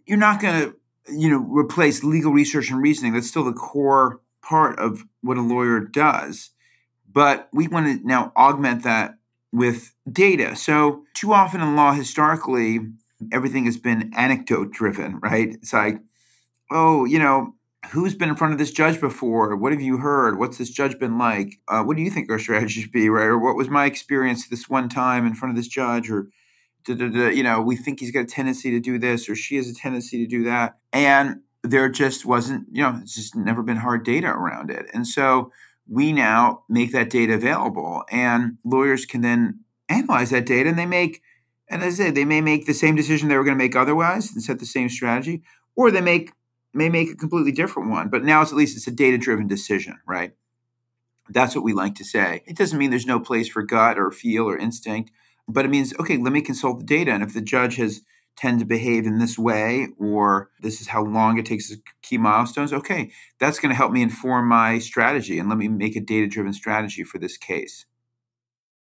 You're 0.06 0.18
not 0.18 0.42
going 0.42 0.62
to, 0.62 0.76
you 1.10 1.30
know, 1.30 1.40
replace 1.40 2.04
legal 2.04 2.32
research 2.32 2.70
and 2.70 2.82
reasoning. 2.82 3.14
That's 3.14 3.28
still 3.28 3.44
the 3.44 3.54
core 3.54 4.22
part 4.42 4.80
of 4.80 5.06
what 5.22 5.38
a 5.38 5.42
lawyer 5.42 5.80
does. 5.80 6.52
But 7.12 7.50
we 7.54 7.68
want 7.68 7.86
to 7.88 8.08
now 8.08 8.32
augment 8.36 8.84
that 8.84 9.16
with 9.52 9.94
data. 10.12 10.56
So, 10.56 11.04
too 11.14 11.34
often 11.34 11.62
in 11.62 11.76
law, 11.76 11.94
historically, 11.94 12.80
everything 13.32 13.66
has 13.66 13.78
been 13.78 14.12
anecdote 14.16 14.72
driven, 14.72 15.20
right? 15.20 15.50
It's 15.50 15.74
like, 15.74 16.00
oh, 16.70 17.06
you 17.06 17.20
know, 17.20 17.56
who's 17.92 18.16
been 18.16 18.30
in 18.30 18.36
front 18.36 18.54
of 18.54 18.60
this 18.60 18.72
judge 18.72 19.00
before? 19.00 19.56
What 19.56 19.72
have 19.72 19.82
you 19.82 19.98
heard? 19.98 20.38
What's 20.38 20.58
this 20.58 20.70
judge 20.70 21.00
been 21.00 21.18
like? 21.18 21.60
Uh, 21.68 21.84
what 21.84 21.98
do 21.98 22.04
you 22.04 22.12
think 22.12 22.30
our 22.30 22.40
strategy 22.48 22.82
should 22.82 22.92
be, 22.92 23.10
right? 23.10 23.26
Or 23.26 23.38
what 23.40 23.56
was 23.56 23.70
my 23.70 23.86
experience 23.86 24.48
this 24.48 24.70
one 24.70 24.90
time 24.90 25.26
in 25.26 25.34
front 25.34 25.52
of 25.52 25.56
this 25.56 25.68
judge? 25.68 26.10
Or, 26.10 26.30
you 26.88 27.44
know, 27.44 27.62
we 27.62 27.76
think 27.76 28.00
he's 28.00 28.12
got 28.12 28.22
a 28.22 28.26
tendency 28.26 28.72
to 28.72 28.80
do 28.80 28.98
this, 28.98 29.30
or 29.30 29.36
she 29.36 29.56
has 29.58 29.70
a 29.70 29.76
tendency 29.76 30.18
to 30.24 30.28
do 30.28 30.44
that. 30.46 30.78
And 30.94 31.42
there 31.64 31.90
just 31.90 32.26
wasn't, 32.26 32.68
you 32.72 32.82
know, 32.82 33.00
it's 33.02 33.16
just 33.16 33.36
never 33.36 33.64
been 33.64 33.78
hard 33.78 34.06
data 34.06 34.28
around 34.28 34.70
it. 34.70 34.86
And 34.94 35.08
so 35.08 35.52
we 35.88 36.12
now 36.14 36.64
make 36.70 36.92
that 36.92 37.10
data 37.10 37.34
available, 37.34 38.04
and 38.12 38.58
lawyers 38.64 39.06
can 39.06 39.22
then 39.22 39.62
analyze 39.90 40.32
that 40.32 40.46
data 40.46 40.70
and 40.70 40.78
they 40.78 40.86
make, 40.86 41.22
and 41.70 41.82
as 41.82 42.00
I 42.00 42.06
said, 42.06 42.16
they 42.16 42.26
may 42.26 42.42
make 42.42 42.66
the 42.66 42.74
same 42.74 42.96
decision 42.96 43.30
they 43.30 43.38
were 43.38 43.44
going 43.44 43.58
to 43.58 43.64
make 43.64 43.76
otherwise 43.76 44.32
and 44.32 44.44
set 44.44 44.60
the 44.60 44.66
same 44.66 44.90
strategy, 44.90 45.44
or 45.76 45.92
they 45.92 46.02
make 46.02 46.32
may 46.74 46.90
make 46.90 47.10
a 47.10 47.16
completely 47.16 47.52
different 47.52 47.90
one, 47.90 48.10
but 48.10 48.24
now 48.24 48.42
it's 48.42 48.52
at 48.52 48.58
least 48.58 48.78
it's 48.78 48.88
a 48.88 48.92
data 48.92 49.18
driven 49.18 49.48
decision, 49.48 49.98
right? 50.06 50.34
That's 51.30 51.56
what 51.56 51.64
we 51.64 51.74
like 51.74 51.96
to 51.96 52.06
say. 52.06 52.44
It 52.46 52.56
doesn't 52.56 52.78
mean 52.78 52.90
there's 52.90 53.06
no 53.06 53.20
place 53.20 53.48
for 53.48 53.64
gut 53.64 53.98
or 53.98 54.12
feel 54.12 54.48
or 54.48 54.58
instinct, 54.58 55.12
but 55.48 55.66
it 55.66 55.70
means, 55.70 55.94
okay, 56.00 56.18
let 56.18 56.34
me 56.34 56.42
consult 56.42 56.80
the 56.80 56.86
data. 56.86 57.12
And 57.12 57.24
if 57.24 57.34
the 57.34 57.42
judge 57.42 57.78
has 57.78 58.02
tend 58.38 58.60
to 58.60 58.66
behave 58.66 59.06
in 59.06 59.18
this 59.18 59.38
way, 59.38 59.88
or 60.00 60.52
this 60.62 60.80
is 60.80 60.90
how 60.90 61.04
long 61.04 61.38
it 61.40 61.46
takes 61.46 61.70
to 61.70 61.78
key 62.04 62.18
milestones, 62.18 62.72
okay, 62.72 63.12
that's 63.40 63.60
going 63.60 63.72
to 63.72 63.76
help 63.76 63.92
me 63.92 64.02
inform 64.02 64.48
my 64.48 64.78
strategy 64.78 65.40
and 65.40 65.50
let 65.50 65.58
me 65.58 65.68
make 65.68 65.96
a 65.96 66.00
data 66.00 66.28
driven 66.28 66.54
strategy 66.54 67.04
for 67.04 67.18
this 67.18 67.36
case. 67.36 67.86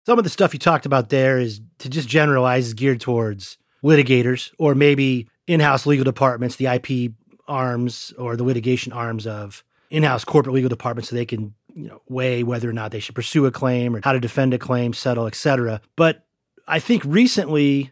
some 0.05 0.17
of 0.17 0.23
the 0.23 0.29
stuff 0.29 0.53
you 0.53 0.59
talked 0.59 0.85
about 0.85 1.09
there 1.09 1.37
is 1.37 1.61
to 1.77 1.89
just 1.89 2.07
generalize 2.07 2.67
is 2.67 2.73
geared 2.73 2.99
towards 2.99 3.57
litigators 3.83 4.51
or 4.57 4.73
maybe 4.73 5.27
in-house 5.47 5.85
legal 5.85 6.05
departments, 6.05 6.55
the 6.55 6.67
IP 6.67 7.11
arms 7.47 8.13
or 8.17 8.37
the 8.37 8.43
litigation 8.43 8.93
arms 8.93 9.27
of 9.27 9.63
in-house 9.89 10.23
corporate 10.23 10.55
legal 10.55 10.69
departments 10.69 11.09
so 11.09 11.15
they 11.15 11.25
can 11.25 11.53
you 11.75 11.87
know, 11.87 12.01
weigh 12.07 12.43
whether 12.43 12.69
or 12.69 12.73
not 12.73 12.91
they 12.91 12.99
should 12.99 13.15
pursue 13.15 13.45
a 13.45 13.51
claim 13.51 13.95
or 13.95 14.01
how 14.03 14.13
to 14.13 14.19
defend 14.19 14.53
a 14.53 14.57
claim, 14.57 14.93
settle, 14.93 15.27
etc. 15.27 15.81
But 15.95 16.25
I 16.71 16.79
think 16.79 17.03
recently 17.05 17.91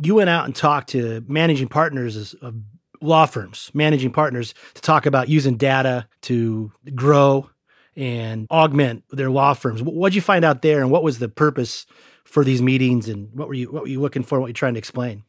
you 0.00 0.14
went 0.14 0.30
out 0.30 0.44
and 0.44 0.54
talked 0.54 0.90
to 0.90 1.24
managing 1.26 1.66
partners 1.66 2.34
of 2.34 2.54
law 3.00 3.26
firms, 3.26 3.70
managing 3.74 4.12
partners 4.12 4.54
to 4.74 4.80
talk 4.80 5.06
about 5.06 5.28
using 5.28 5.56
data 5.56 6.06
to 6.22 6.70
grow 6.94 7.50
and 7.96 8.46
augment 8.48 9.02
their 9.10 9.28
law 9.28 9.54
firms. 9.54 9.82
What 9.82 10.10
did 10.10 10.14
you 10.14 10.22
find 10.22 10.44
out 10.44 10.62
there, 10.62 10.80
and 10.80 10.90
what 10.90 11.02
was 11.02 11.18
the 11.18 11.28
purpose 11.28 11.84
for 12.24 12.44
these 12.44 12.62
meetings, 12.62 13.08
and 13.08 13.28
what 13.32 13.48
were 13.48 13.54
you 13.54 13.72
what 13.72 13.82
were 13.82 13.88
you 13.88 14.00
looking 14.00 14.22
for? 14.22 14.38
What 14.38 14.44
were 14.44 14.48
you 14.50 14.54
trying 14.54 14.74
to 14.74 14.78
explain? 14.78 15.24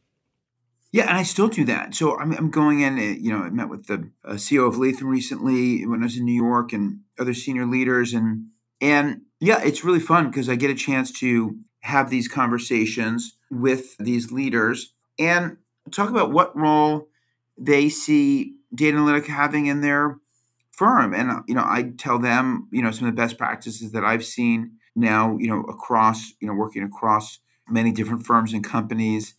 Yeah, 0.92 1.08
and 1.08 1.18
I 1.18 1.24
still 1.24 1.48
do 1.48 1.64
that. 1.64 1.94
So 1.96 2.16
I'm, 2.18 2.32
I'm 2.32 2.50
going 2.50 2.80
in. 2.80 2.96
Eh, 2.98 3.16
you 3.18 3.32
know, 3.32 3.42
I 3.42 3.50
met 3.50 3.68
with 3.68 3.86
the 3.86 4.08
uh, 4.24 4.34
CEO 4.34 4.68
of 4.68 4.78
Latham 4.78 5.08
recently 5.08 5.84
when 5.84 6.00
I 6.00 6.04
was 6.04 6.16
in 6.16 6.24
New 6.24 6.32
York, 6.40 6.72
and 6.72 7.00
other 7.18 7.34
senior 7.34 7.66
leaders, 7.66 8.14
and 8.14 8.50
and 8.80 9.22
yeah, 9.40 9.60
it's 9.62 9.82
really 9.82 10.00
fun 10.00 10.30
because 10.30 10.48
I 10.48 10.54
get 10.54 10.70
a 10.70 10.74
chance 10.74 11.10
to 11.20 11.58
have 11.80 12.10
these 12.10 12.28
conversations 12.28 13.36
with 13.50 13.96
these 13.98 14.32
leaders 14.32 14.92
and 15.18 15.56
talk 15.90 16.10
about 16.10 16.32
what 16.32 16.56
role 16.56 17.08
they 17.56 17.88
see 17.88 18.54
data 18.74 18.96
analytic 18.96 19.26
having 19.26 19.66
in 19.66 19.80
their 19.80 20.18
firm. 20.70 21.14
And 21.14 21.42
you 21.46 21.54
know, 21.54 21.64
I 21.64 21.92
tell 21.96 22.18
them, 22.18 22.68
you 22.70 22.82
know, 22.82 22.90
some 22.90 23.08
of 23.08 23.14
the 23.14 23.20
best 23.20 23.38
practices 23.38 23.92
that 23.92 24.04
I've 24.04 24.24
seen 24.24 24.72
now, 24.94 25.36
you 25.38 25.48
know, 25.48 25.62
across, 25.62 26.32
you 26.40 26.46
know, 26.46 26.54
working 26.54 26.82
across 26.82 27.38
many 27.68 27.92
different 27.92 28.26
firms 28.26 28.52
and 28.52 28.64
companies 28.64 29.34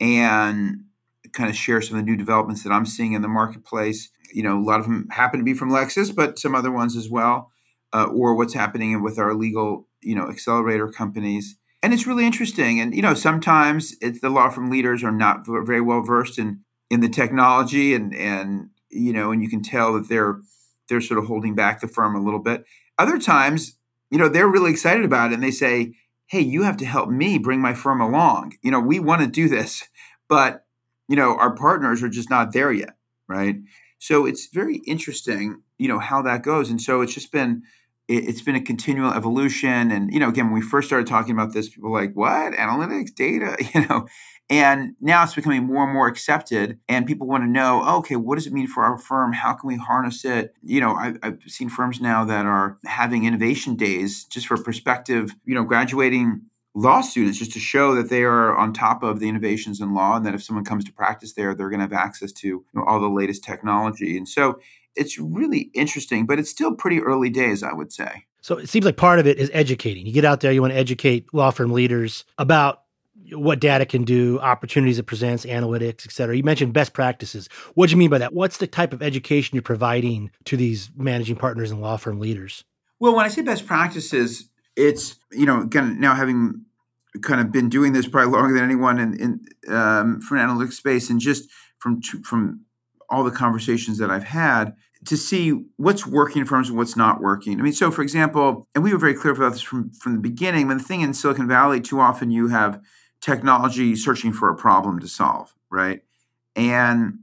and 0.00 0.84
kind 1.32 1.48
of 1.48 1.56
share 1.56 1.80
some 1.80 1.98
of 1.98 2.04
the 2.04 2.10
new 2.10 2.16
developments 2.16 2.62
that 2.62 2.72
I'm 2.72 2.86
seeing 2.86 3.12
in 3.12 3.22
the 3.22 3.28
marketplace. 3.28 4.10
You 4.32 4.42
know, 4.42 4.58
a 4.58 4.62
lot 4.62 4.80
of 4.80 4.86
them 4.86 5.08
happen 5.10 5.40
to 5.40 5.44
be 5.44 5.54
from 5.54 5.70
Lexis, 5.70 6.14
but 6.14 6.38
some 6.38 6.54
other 6.54 6.72
ones 6.72 6.96
as 6.96 7.08
well, 7.08 7.50
uh, 7.92 8.04
or 8.04 8.34
what's 8.34 8.54
happening 8.54 9.02
with 9.02 9.18
our 9.18 9.34
legal, 9.34 9.88
you 10.02 10.14
know, 10.14 10.28
accelerator 10.28 10.88
companies. 10.88 11.56
And 11.82 11.92
it's 11.92 12.06
really 12.06 12.26
interesting. 12.26 12.80
And 12.80 12.94
you 12.94 13.02
know, 13.02 13.14
sometimes 13.14 13.96
it's 14.00 14.20
the 14.20 14.30
law 14.30 14.48
firm 14.50 14.70
leaders 14.70 15.02
are 15.02 15.12
not 15.12 15.44
very 15.46 15.80
well 15.80 16.02
versed 16.02 16.38
in 16.38 16.60
in 16.90 17.00
the 17.00 17.08
technology, 17.08 17.94
and 17.94 18.14
and 18.14 18.70
you 18.90 19.12
know, 19.12 19.32
and 19.32 19.42
you 19.42 19.48
can 19.48 19.62
tell 19.62 19.92
that 19.94 20.08
they're 20.08 20.40
they're 20.88 21.00
sort 21.00 21.18
of 21.18 21.26
holding 21.26 21.54
back 21.54 21.80
the 21.80 21.88
firm 21.88 22.14
a 22.14 22.22
little 22.22 22.40
bit. 22.40 22.64
Other 22.98 23.18
times, 23.18 23.78
you 24.10 24.18
know, 24.18 24.28
they're 24.28 24.48
really 24.48 24.70
excited 24.70 25.04
about 25.04 25.30
it, 25.32 25.34
and 25.34 25.42
they 25.42 25.50
say, 25.50 25.94
"Hey, 26.26 26.40
you 26.40 26.62
have 26.62 26.76
to 26.78 26.86
help 26.86 27.08
me 27.08 27.38
bring 27.38 27.60
my 27.60 27.74
firm 27.74 28.00
along. 28.00 28.54
You 28.62 28.70
know, 28.70 28.80
we 28.80 29.00
want 29.00 29.22
to 29.22 29.26
do 29.26 29.48
this, 29.48 29.84
but 30.28 30.64
you 31.08 31.16
know, 31.16 31.36
our 31.36 31.54
partners 31.54 32.02
are 32.02 32.08
just 32.08 32.30
not 32.30 32.52
there 32.52 32.72
yet, 32.72 32.96
right? 33.28 33.56
So 33.98 34.24
it's 34.24 34.46
very 34.52 34.76
interesting, 34.86 35.62
you 35.78 35.88
know, 35.88 35.98
how 35.98 36.22
that 36.22 36.42
goes. 36.42 36.70
And 36.70 36.80
so 36.80 37.00
it's 37.02 37.14
just 37.14 37.32
been 37.32 37.62
it's 38.08 38.42
been 38.42 38.56
a 38.56 38.60
continual 38.60 39.12
evolution. 39.12 39.90
And 39.90 40.12
you 40.12 40.20
know, 40.20 40.28
again, 40.28 40.46
when 40.46 40.54
we 40.54 40.60
first 40.60 40.88
started 40.88 41.06
talking 41.06 41.32
about 41.32 41.52
this, 41.52 41.68
people 41.68 41.90
were 41.90 42.00
like, 42.00 42.14
"What 42.14 42.54
analytics, 42.54 43.14
data?" 43.14 43.56
You 43.74 43.86
know, 43.86 44.06
and 44.50 44.94
now 45.00 45.22
it's 45.22 45.34
becoming 45.34 45.64
more 45.64 45.84
and 45.84 45.92
more 45.92 46.08
accepted, 46.08 46.78
and 46.88 47.06
people 47.06 47.26
want 47.26 47.42
to 47.44 47.48
know, 47.48 47.82
oh, 47.84 47.98
okay, 47.98 48.16
what 48.16 48.34
does 48.34 48.46
it 48.46 48.52
mean 48.52 48.66
for 48.66 48.82
our 48.84 48.98
firm? 48.98 49.32
How 49.32 49.54
can 49.54 49.66
we 49.68 49.76
harness 49.76 50.24
it? 50.24 50.54
You 50.62 50.80
know, 50.80 50.94
I've, 50.94 51.18
I've 51.22 51.38
seen 51.46 51.70
firms 51.70 52.00
now 52.00 52.24
that 52.26 52.44
are 52.44 52.78
having 52.84 53.24
innovation 53.24 53.76
days 53.76 54.24
just 54.24 54.46
for 54.46 54.56
perspective. 54.58 55.34
You 55.44 55.54
know, 55.54 55.64
graduating 55.64 56.42
law 56.74 57.00
students 57.00 57.38
just 57.38 57.52
to 57.52 57.58
show 57.58 57.94
that 57.94 58.08
they 58.08 58.22
are 58.22 58.56
on 58.56 58.72
top 58.72 59.02
of 59.02 59.20
the 59.20 59.28
innovations 59.28 59.80
in 59.80 59.94
law 59.94 60.16
and 60.16 60.24
that 60.24 60.34
if 60.34 60.42
someone 60.42 60.64
comes 60.64 60.84
to 60.84 60.92
practice 60.92 61.34
there 61.34 61.54
they're 61.54 61.68
going 61.68 61.80
to 61.80 61.84
have 61.84 61.92
access 61.92 62.32
to 62.32 62.48
you 62.48 62.64
know, 62.72 62.82
all 62.84 62.98
the 62.98 63.08
latest 63.08 63.44
technology 63.44 64.16
and 64.16 64.26
so 64.26 64.58
it's 64.96 65.18
really 65.18 65.70
interesting 65.74 66.26
but 66.26 66.38
it's 66.38 66.50
still 66.50 66.74
pretty 66.74 67.00
early 67.00 67.30
days 67.30 67.62
i 67.62 67.72
would 67.72 67.92
say. 67.92 68.24
So 68.40 68.56
it 68.58 68.68
seems 68.68 68.84
like 68.84 68.96
part 68.96 69.20
of 69.20 69.26
it 69.28 69.38
is 69.38 69.50
educating. 69.54 70.04
You 70.04 70.12
get 70.12 70.24
out 70.24 70.40
there 70.40 70.52
you 70.52 70.60
want 70.60 70.72
to 70.72 70.78
educate 70.78 71.32
law 71.32 71.50
firm 71.50 71.70
leaders 71.72 72.24
about 72.38 72.82
what 73.30 73.60
data 73.60 73.86
can 73.86 74.02
do 74.04 74.40
opportunities 74.40 74.98
it 74.98 75.04
presents 75.04 75.46
analytics 75.46 76.04
et 76.06 76.12
cetera. 76.12 76.36
You 76.36 76.42
mentioned 76.42 76.72
best 76.72 76.92
practices. 76.92 77.48
What 77.74 77.86
do 77.86 77.92
you 77.92 77.96
mean 77.96 78.10
by 78.10 78.18
that? 78.18 78.34
What's 78.34 78.58
the 78.58 78.66
type 78.66 78.92
of 78.92 79.02
education 79.02 79.54
you're 79.54 79.62
providing 79.62 80.30
to 80.46 80.56
these 80.56 80.90
managing 80.96 81.36
partners 81.36 81.70
and 81.70 81.80
law 81.80 81.96
firm 81.96 82.18
leaders? 82.18 82.64
Well 82.98 83.14
when 83.14 83.24
i 83.24 83.28
say 83.28 83.42
best 83.42 83.66
practices 83.66 84.48
it's 84.76 85.16
you 85.30 85.46
know 85.46 85.62
again 85.62 86.00
now 86.00 86.14
having 86.14 86.64
kind 87.20 87.40
of 87.40 87.52
been 87.52 87.68
doing 87.68 87.92
this 87.92 88.08
probably 88.08 88.32
longer 88.32 88.54
than 88.54 88.64
anyone 88.64 88.98
in, 88.98 89.14
in 89.20 89.74
um, 89.74 90.20
from 90.20 90.38
an 90.38 90.48
analytics 90.48 90.74
space 90.74 91.10
and 91.10 91.20
just 91.20 91.48
from 91.78 92.00
from 92.24 92.64
all 93.12 93.22
the 93.22 93.30
conversations 93.30 93.98
that 93.98 94.10
I've 94.10 94.24
had 94.24 94.74
to 95.04 95.16
see 95.16 95.50
what's 95.76 96.06
working 96.06 96.40
in 96.40 96.46
firms 96.46 96.68
and 96.68 96.78
what's 96.78 96.96
not 96.96 97.20
working. 97.20 97.60
I 97.60 97.62
mean, 97.62 97.74
so 97.74 97.90
for 97.90 98.02
example, 98.02 98.66
and 98.74 98.82
we 98.82 98.92
were 98.92 98.98
very 98.98 99.14
clear 99.14 99.34
about 99.34 99.52
this 99.52 99.60
from 99.60 99.90
from 99.90 100.14
the 100.14 100.20
beginning. 100.20 100.66
When 100.66 100.78
the 100.78 100.84
thing 100.84 101.02
in 101.02 101.12
Silicon 101.12 101.46
Valley, 101.46 101.80
too 101.80 102.00
often 102.00 102.30
you 102.30 102.48
have 102.48 102.80
technology 103.20 103.94
searching 103.94 104.32
for 104.32 104.48
a 104.48 104.56
problem 104.56 104.98
to 105.00 105.08
solve, 105.08 105.54
right? 105.70 106.00
And 106.56 107.18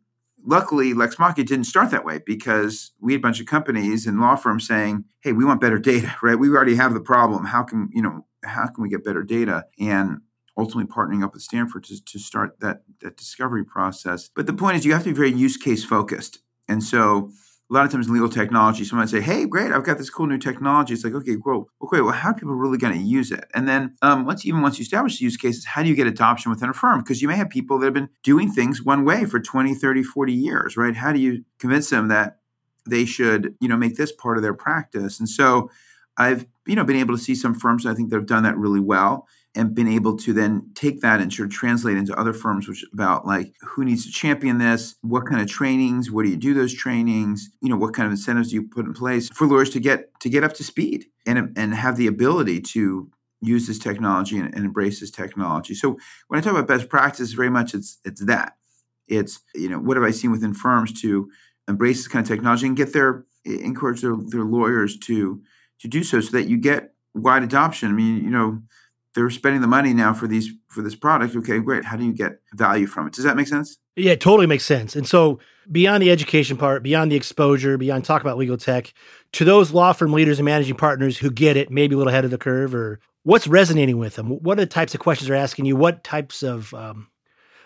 luckily, 0.45 0.93
Lex 0.93 1.17
Machina 1.17 1.45
didn't 1.45 1.65
start 1.65 1.89
that 1.91 2.05
way 2.05 2.19
because 2.23 2.91
we 3.01 3.13
had 3.13 3.19
a 3.19 3.23
bunch 3.23 3.39
of 3.39 3.47
companies 3.47 4.05
and 4.05 4.21
law 4.21 4.35
firms 4.35 4.67
saying, 4.67 5.05
"Hey, 5.21 5.31
we 5.31 5.43
want 5.43 5.59
better 5.59 5.79
data, 5.79 6.15
right? 6.21 6.37
We 6.37 6.49
already 6.49 6.75
have 6.75 6.93
the 6.93 7.01
problem. 7.01 7.45
How 7.45 7.63
can 7.63 7.89
you 7.91 8.03
know? 8.03 8.25
How 8.45 8.67
can 8.67 8.83
we 8.83 8.89
get 8.89 9.03
better 9.03 9.23
data?" 9.23 9.65
And 9.79 10.21
ultimately 10.59 10.91
partnering 10.91 11.23
up 11.23 11.33
with 11.33 11.41
Stanford 11.41 11.83
to, 11.85 12.03
to 12.03 12.19
start 12.19 12.59
that 12.59 12.83
that 13.01 13.17
discovery 13.17 13.63
process. 13.63 14.29
But 14.35 14.47
the 14.47 14.53
point 14.53 14.77
is, 14.77 14.85
you 14.85 14.93
have 14.93 15.03
to 15.03 15.09
be 15.09 15.15
very 15.15 15.31
use 15.31 15.57
case 15.57 15.83
focused, 15.83 16.39
and 16.67 16.83
so 16.83 17.31
a 17.69 17.73
lot 17.73 17.85
of 17.85 17.91
times 17.91 18.07
in 18.07 18.13
legal 18.13 18.29
technology, 18.29 18.83
someone 18.83 19.03
might 19.03 19.11
say, 19.11 19.21
"Hey, 19.21 19.45
great, 19.45 19.71
I've 19.71 19.83
got 19.83 19.99
this 19.99 20.09
cool 20.09 20.25
new 20.25 20.39
technology." 20.39 20.93
It's 20.93 21.03
like, 21.03 21.13
okay, 21.13 21.37
well, 21.43 21.69
okay, 21.83 22.01
well, 22.01 22.13
how 22.13 22.29
are 22.29 22.33
people 22.33 22.55
really 22.55 22.79
going 22.79 22.93
to 22.93 22.99
use 22.99 23.31
it? 23.31 23.45
And 23.53 23.67
then 23.67 23.95
um, 24.01 24.25
once, 24.25 24.45
even 24.45 24.61
once 24.61 24.79
you 24.79 24.83
establish 24.83 25.19
the 25.19 25.25
use 25.25 25.37
cases, 25.37 25.65
how 25.65 25.83
do 25.83 25.89
you 25.89 25.95
get 25.95 26.07
adoption 26.07 26.49
within 26.49 26.69
a 26.69 26.73
firm? 26.73 26.99
Because 26.99 27.21
you 27.21 27.27
may 27.27 27.35
have 27.35 27.49
people 27.49 27.77
that 27.79 27.85
have 27.85 27.93
been 27.93 28.09
doing 28.23 28.51
things 28.51 28.83
one 28.83 29.05
way 29.05 29.25
for 29.25 29.39
20, 29.39 29.75
30, 29.75 30.03
40 30.03 30.33
years, 30.33 30.77
right? 30.77 30.95
How 30.95 31.13
do 31.13 31.19
you 31.19 31.45
convince 31.59 31.91
them 31.91 32.07
that 32.07 32.39
they 32.87 33.05
should, 33.05 33.55
you 33.61 33.67
know, 33.67 33.77
make 33.77 33.97
this 33.97 34.11
part 34.11 34.37
of 34.37 34.43
their 34.43 34.55
practice? 34.55 35.19
And 35.19 35.29
so 35.29 35.69
I've, 36.17 36.47
you 36.65 36.75
know, 36.75 36.83
been 36.83 36.97
able 36.97 37.15
to 37.15 37.21
see 37.21 37.35
some 37.35 37.53
firms 37.53 37.85
I 37.85 37.93
think 37.93 38.09
that 38.09 38.15
have 38.15 38.25
done 38.25 38.43
that 38.43 38.57
really 38.57 38.79
well 38.79 39.27
and 39.55 39.73
been 39.73 39.87
able 39.87 40.15
to 40.15 40.31
then 40.31 40.69
take 40.75 41.01
that 41.01 41.19
and 41.19 41.33
sort 41.33 41.47
of 41.47 41.53
translate 41.53 41.97
into 41.97 42.17
other 42.17 42.33
firms 42.33 42.67
which 42.67 42.85
about 42.93 43.25
like 43.25 43.53
who 43.61 43.83
needs 43.83 44.05
to 44.05 44.11
champion 44.11 44.57
this 44.57 44.95
what 45.01 45.25
kind 45.25 45.41
of 45.41 45.47
trainings 45.47 46.11
where 46.11 46.23
do 46.23 46.31
you 46.31 46.37
do 46.37 46.53
those 46.53 46.73
trainings 46.73 47.49
you 47.61 47.69
know 47.69 47.77
what 47.77 47.93
kind 47.93 48.05
of 48.05 48.11
incentives 48.11 48.49
do 48.49 48.55
you 48.55 48.63
put 48.63 48.85
in 48.85 48.93
place 48.93 49.29
for 49.29 49.47
lawyers 49.47 49.69
to 49.69 49.79
get 49.79 50.11
to 50.19 50.29
get 50.29 50.43
up 50.43 50.53
to 50.53 50.63
speed 50.63 51.05
and 51.25 51.51
and 51.57 51.73
have 51.73 51.97
the 51.97 52.07
ability 52.07 52.61
to 52.61 53.09
use 53.41 53.67
this 53.67 53.79
technology 53.79 54.37
and, 54.37 54.53
and 54.53 54.65
embrace 54.65 54.99
this 54.99 55.11
technology. 55.11 55.73
So 55.73 55.97
when 56.27 56.39
i 56.39 56.41
talk 56.41 56.53
about 56.53 56.67
best 56.67 56.89
practice 56.89 57.33
very 57.33 57.49
much 57.49 57.73
it's 57.73 57.99
it's 58.03 58.25
that. 58.25 58.57
It's 59.07 59.39
you 59.55 59.69
know 59.69 59.79
what 59.79 59.97
have 59.97 60.03
i 60.03 60.11
seen 60.11 60.31
within 60.31 60.53
firms 60.53 60.99
to 61.01 61.29
embrace 61.67 61.97
this 61.97 62.07
kind 62.07 62.23
of 62.23 62.29
technology 62.29 62.67
and 62.67 62.77
get 62.77 62.93
their 62.93 63.25
encourage 63.45 64.01
their, 64.01 64.15
their 64.15 64.43
lawyers 64.43 64.97
to 64.99 65.41
to 65.79 65.87
do 65.87 66.03
so 66.03 66.19
so 66.19 66.31
that 66.31 66.47
you 66.47 66.57
get 66.57 66.93
wide 67.15 67.43
adoption. 67.43 67.89
I 67.89 67.93
mean 67.93 68.23
you 68.23 68.29
know 68.29 68.61
they're 69.15 69.29
spending 69.29 69.61
the 69.61 69.67
money 69.67 69.93
now 69.93 70.13
for 70.13 70.27
these 70.27 70.49
for 70.67 70.81
this 70.81 70.95
product. 70.95 71.35
Okay 71.35 71.59
great. 71.59 71.85
How 71.85 71.97
do 71.97 72.05
you 72.05 72.13
get 72.13 72.39
value 72.53 72.87
from 72.87 73.07
it? 73.07 73.13
Does 73.13 73.25
that 73.25 73.35
make 73.35 73.47
sense? 73.47 73.77
Yeah 73.95 74.11
it 74.11 74.21
totally 74.21 74.47
makes 74.47 74.65
sense. 74.65 74.95
And 74.95 75.07
so 75.07 75.39
beyond 75.71 76.01
the 76.01 76.11
education 76.11 76.57
part 76.57 76.83
beyond 76.83 77.11
the 77.11 77.15
exposure 77.15 77.77
beyond 77.77 78.05
talk 78.05 78.21
about 78.21 78.37
legal 78.37 78.57
tech 78.57 78.93
to 79.33 79.45
those 79.45 79.71
law 79.71 79.93
firm 79.93 80.13
leaders 80.13 80.39
and 80.39 80.45
managing 80.45 80.75
partners 80.75 81.17
who 81.17 81.31
get 81.31 81.57
it 81.57 81.71
maybe 81.71 81.95
a 81.95 81.97
little 81.97 82.11
ahead 82.11 82.25
of 82.25 82.31
the 82.31 82.37
curve 82.37 82.73
or 82.73 82.99
what's 83.23 83.47
resonating 83.47 83.97
with 83.97 84.15
them? 84.15 84.29
What 84.29 84.57
are 84.57 84.61
the 84.61 84.67
types 84.67 84.93
of 84.93 84.99
questions 84.99 85.27
they're 85.27 85.37
asking 85.37 85.65
you? 85.65 85.75
What 85.75 86.03
types 86.03 86.43
of 86.43 86.73
um, 86.73 87.07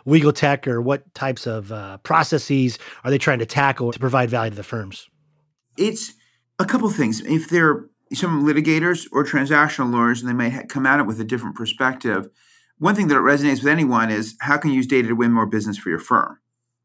legal 0.06 0.34
tech 0.34 0.68
or 0.68 0.82
what 0.82 1.14
types 1.14 1.48
of 1.48 1.72
uh, 1.72 1.98
processes 2.00 2.80
are 3.04 3.12
they 3.12 3.18
trying 3.18 3.40
to 3.40 3.46
tackle 3.46 3.92
to 3.92 4.00
provide 4.00 4.30
value 4.30 4.52
to 4.52 4.56
the 4.56 4.64
firms? 4.64 5.08
It's 5.78 6.14
a 6.60 6.66
couple 6.66 6.90
things. 6.90 7.22
If 7.22 7.50
they're 7.50 7.86
some 8.14 8.46
litigators 8.46 9.08
or 9.12 9.24
transactional 9.24 9.92
lawyers, 9.92 10.22
and 10.22 10.30
they 10.30 10.34
may 10.34 10.50
ha- 10.50 10.64
come 10.68 10.86
at 10.86 11.00
it 11.00 11.08
with 11.08 11.20
a 11.20 11.26
different 11.26 11.56
perspective. 11.56 12.30
One 12.78 12.96
thing 12.96 13.08
that 13.08 13.16
resonates 13.16 13.64
with 13.64 13.68
anyone 13.68 14.10
is 14.10 14.36
how 14.42 14.58
can 14.58 14.72
you 14.72 14.78
use 14.78 14.88
data 14.88 15.08
to 15.08 15.16
win 15.16 15.32
more 15.32 15.46
business 15.46 15.78
for 15.78 15.90
your 15.90 16.00
firm? 16.00 16.40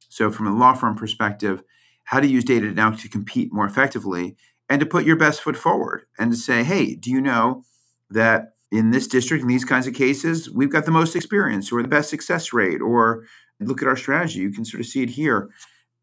So, 0.08 0.30
from 0.30 0.46
a 0.46 0.56
law 0.56 0.74
firm 0.74 0.94
perspective, 0.96 1.62
how 2.04 2.20
to 2.20 2.26
use 2.26 2.44
data 2.44 2.70
now 2.72 2.90
to 2.90 3.08
compete 3.08 3.52
more 3.52 3.66
effectively 3.66 4.36
and 4.68 4.80
to 4.80 4.86
put 4.86 5.04
your 5.04 5.16
best 5.16 5.42
foot 5.42 5.56
forward 5.56 6.02
and 6.18 6.30
to 6.30 6.36
say, 6.36 6.64
hey, 6.64 6.94
do 6.94 7.10
you 7.10 7.20
know 7.20 7.64
that 8.10 8.54
in 8.70 8.90
this 8.90 9.06
district, 9.06 9.42
in 9.42 9.48
these 9.48 9.64
kinds 9.64 9.86
of 9.86 9.94
cases, 9.94 10.50
we've 10.50 10.72
got 10.72 10.84
the 10.84 10.90
most 10.90 11.16
experience 11.16 11.72
or 11.72 11.82
the 11.82 11.88
best 11.88 12.10
success 12.10 12.52
rate, 12.52 12.80
or 12.80 13.24
look 13.60 13.82
at 13.82 13.88
our 13.88 13.96
strategy. 13.96 14.40
You 14.40 14.50
can 14.50 14.64
sort 14.64 14.80
of 14.80 14.86
see 14.86 15.02
it 15.02 15.10
here. 15.10 15.50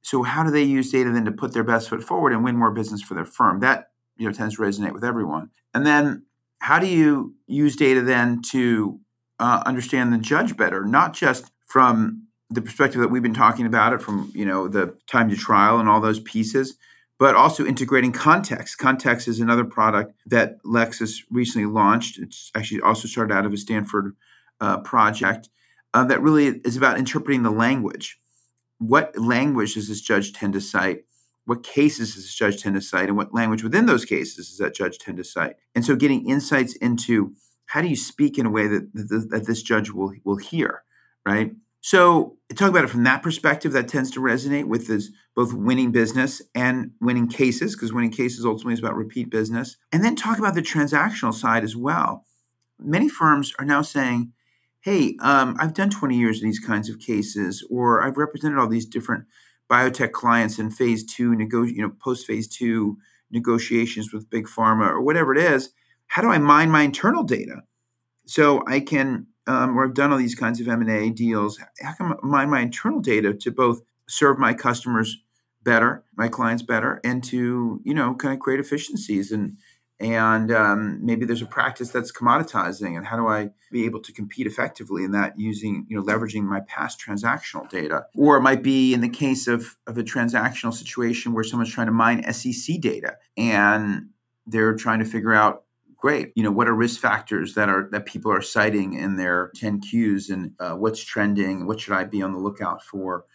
So, 0.01 0.23
how 0.23 0.43
do 0.43 0.51
they 0.51 0.63
use 0.63 0.91
data 0.91 1.11
then 1.11 1.25
to 1.25 1.31
put 1.31 1.53
their 1.53 1.63
best 1.63 1.89
foot 1.89 2.03
forward 2.03 2.33
and 2.33 2.43
win 2.43 2.57
more 2.57 2.71
business 2.71 3.01
for 3.01 3.13
their 3.13 3.25
firm? 3.25 3.59
That 3.59 3.89
you 4.17 4.27
know 4.27 4.33
tends 4.33 4.55
to 4.55 4.61
resonate 4.61 4.93
with 4.93 5.03
everyone. 5.03 5.49
And 5.73 5.85
then 5.85 6.23
how 6.59 6.79
do 6.79 6.87
you 6.87 7.35
use 7.47 7.75
data 7.75 8.01
then 8.01 8.41
to 8.51 8.99
uh, 9.39 9.63
understand 9.65 10.13
the 10.13 10.17
judge 10.17 10.55
better, 10.55 10.85
not 10.85 11.13
just 11.13 11.51
from 11.65 12.27
the 12.49 12.61
perspective 12.61 13.01
that 13.01 13.09
we've 13.09 13.23
been 13.23 13.33
talking 13.33 13.65
about 13.65 13.93
it 13.93 14.01
from 14.01 14.31
you 14.33 14.45
know 14.45 14.67
the 14.67 14.95
time 15.07 15.29
to 15.29 15.35
trial 15.35 15.79
and 15.79 15.89
all 15.89 16.01
those 16.01 16.19
pieces 16.19 16.77
but 17.17 17.35
also 17.35 17.65
integrating 17.65 18.11
context. 18.11 18.77
Context 18.77 19.27
is 19.27 19.39
another 19.39 19.63
product 19.63 20.13
that 20.25 20.61
lexis 20.63 21.23
recently 21.31 21.65
launched. 21.65 22.19
It's 22.19 22.51
actually 22.55 22.81
also 22.81 23.07
started 23.07 23.33
out 23.33 23.45
of 23.45 23.53
a 23.53 23.57
stanford 23.57 24.15
uh, 24.59 24.79
project 24.79 25.49
uh, 25.93 26.03
that 26.05 26.21
really 26.21 26.59
is 26.65 26.75
about 26.75 26.97
interpreting 26.97 27.43
the 27.43 27.51
language. 27.51 28.19
What 28.79 29.17
language 29.17 29.75
does 29.75 29.87
this 29.87 30.01
judge 30.01 30.33
tend 30.33 30.53
to 30.53 30.61
cite 30.61 31.05
what 31.45 31.63
cases 31.63 32.15
does 32.15 32.33
judge 32.33 32.61
tend 32.61 32.75
to 32.75 32.81
cite 32.81 33.07
and 33.07 33.17
what 33.17 33.33
language 33.33 33.63
within 33.63 33.85
those 33.85 34.05
cases 34.05 34.49
does 34.49 34.57
that 34.57 34.75
judge 34.75 34.97
tend 34.97 35.17
to 35.17 35.23
cite 35.23 35.55
and 35.73 35.85
so 35.85 35.95
getting 35.95 36.27
insights 36.29 36.75
into 36.77 37.33
how 37.67 37.81
do 37.81 37.87
you 37.87 37.95
speak 37.95 38.37
in 38.37 38.45
a 38.45 38.51
way 38.51 38.67
that, 38.67 38.93
that, 38.93 39.27
that 39.31 39.47
this 39.47 39.61
judge 39.61 39.89
will, 39.91 40.13
will 40.23 40.37
hear 40.37 40.83
right 41.25 41.51
so 41.85 42.37
talk 42.55 42.71
about 42.71 42.85
it 42.85 42.89
from 42.89 43.03
that 43.03 43.21
perspective. 43.21 43.71
That 43.73 43.87
tends 43.87 44.09
to 44.09 44.19
resonate 44.19 44.65
with 44.65 44.87
this 44.87 45.11
both 45.35 45.53
winning 45.53 45.91
business 45.91 46.41
and 46.55 46.93
winning 46.99 47.27
cases, 47.27 47.75
because 47.75 47.93
winning 47.93 48.09
cases 48.09 48.43
ultimately 48.43 48.73
is 48.73 48.79
about 48.79 48.95
repeat 48.95 49.29
business. 49.29 49.77
And 49.91 50.03
then 50.03 50.15
talk 50.15 50.39
about 50.39 50.55
the 50.55 50.63
transactional 50.63 51.31
side 51.31 51.63
as 51.63 51.75
well. 51.75 52.25
Many 52.79 53.07
firms 53.07 53.53
are 53.59 53.65
now 53.65 53.83
saying, 53.83 54.33
"Hey, 54.79 55.15
um, 55.19 55.55
I've 55.59 55.75
done 55.75 55.91
20 55.91 56.17
years 56.17 56.41
in 56.41 56.47
these 56.47 56.57
kinds 56.57 56.89
of 56.89 56.97
cases, 56.97 57.63
or 57.69 58.01
I've 58.01 58.17
represented 58.17 58.57
all 58.57 58.67
these 58.67 58.87
different 58.87 59.25
biotech 59.69 60.11
clients 60.11 60.59
in 60.59 60.69
phase 60.71 61.03
two, 61.03 61.35
nego- 61.35 61.63
you 61.63 61.81
know, 61.81 61.91
post 61.99 62.25
phase 62.25 62.47
two 62.47 62.97
negotiations 63.31 64.13
with 64.13 64.29
big 64.29 64.45
pharma, 64.45 64.87
or 64.89 65.01
whatever 65.01 65.33
it 65.33 65.41
is. 65.41 65.71
How 66.07 66.21
do 66.21 66.29
I 66.29 66.37
mine 66.37 66.69
my 66.69 66.83
internal 66.83 67.23
data 67.23 67.63
so 68.25 68.63
I 68.67 68.79
can 68.79 69.27
um, 69.47 69.75
where 69.75 69.85
I've 69.85 69.93
done 69.93 70.11
all 70.11 70.17
these 70.17 70.35
kinds 70.35 70.59
of 70.59 70.67
M&A 70.67 71.09
deals, 71.11 71.59
how 71.81 71.93
can 71.93 72.13
I 72.13 72.15
mine 72.23 72.49
my 72.49 72.61
internal 72.61 72.99
data 72.99 73.33
to 73.33 73.51
both 73.51 73.81
serve 74.07 74.39
my 74.39 74.53
customers 74.53 75.17
better, 75.63 76.03
my 76.15 76.27
clients 76.27 76.63
better, 76.63 76.99
and 77.03 77.23
to, 77.25 77.81
you 77.83 77.93
know, 77.93 78.15
kind 78.15 78.33
of 78.33 78.39
create 78.39 78.59
efficiencies 78.59 79.31
and 79.31 79.57
and 79.99 80.51
um, 80.51 80.99
maybe 81.05 81.25
there's 81.25 81.41
a 81.41 81.45
practice 81.45 81.89
that's 81.89 82.11
commoditizing 82.11 82.97
and 82.97 83.07
how 83.07 83.15
do 83.15 83.27
i 83.27 83.49
be 83.71 83.85
able 83.85 84.01
to 84.01 84.11
compete 84.11 84.45
effectively 84.45 85.03
in 85.03 85.11
that 85.11 85.39
using 85.39 85.85
you 85.89 85.95
know 85.95 86.03
leveraging 86.03 86.43
my 86.43 86.59
past 86.61 86.99
transactional 86.99 87.69
data 87.69 88.05
or 88.15 88.37
it 88.37 88.41
might 88.41 88.61
be 88.61 88.93
in 88.93 89.01
the 89.01 89.09
case 89.09 89.47
of, 89.47 89.77
of 89.87 89.97
a 89.97 90.03
transactional 90.03 90.73
situation 90.73 91.33
where 91.33 91.43
someone's 91.43 91.71
trying 91.71 91.87
to 91.87 91.93
mine 91.93 92.21
sec 92.33 92.79
data 92.81 93.15
and 93.37 94.09
they're 94.45 94.75
trying 94.75 94.99
to 94.99 95.05
figure 95.05 95.33
out 95.33 95.65
great. 96.05 96.31
You 96.35 96.43
know, 96.43 96.51
what 96.51 96.67
are 96.67 96.75
risk 96.75 97.01
factors 97.01 97.55
that 97.55 97.67
are 97.67 97.89
that 97.91 98.05
people 98.05 98.31
are 98.31 98.41
citing 98.41 98.93
in 98.93 99.15
their 99.15 99.51
10Qs 99.57 100.29
and 100.29 100.51
uh, 100.59 100.75
what's 100.75 101.03
trending? 101.03 101.65
What 101.65 101.79
should 101.79 101.93
I 101.93 102.03
be 102.03 102.21
on 102.21 102.31
the 102.31 102.37
lookout 102.37 102.83
for? 102.83 103.25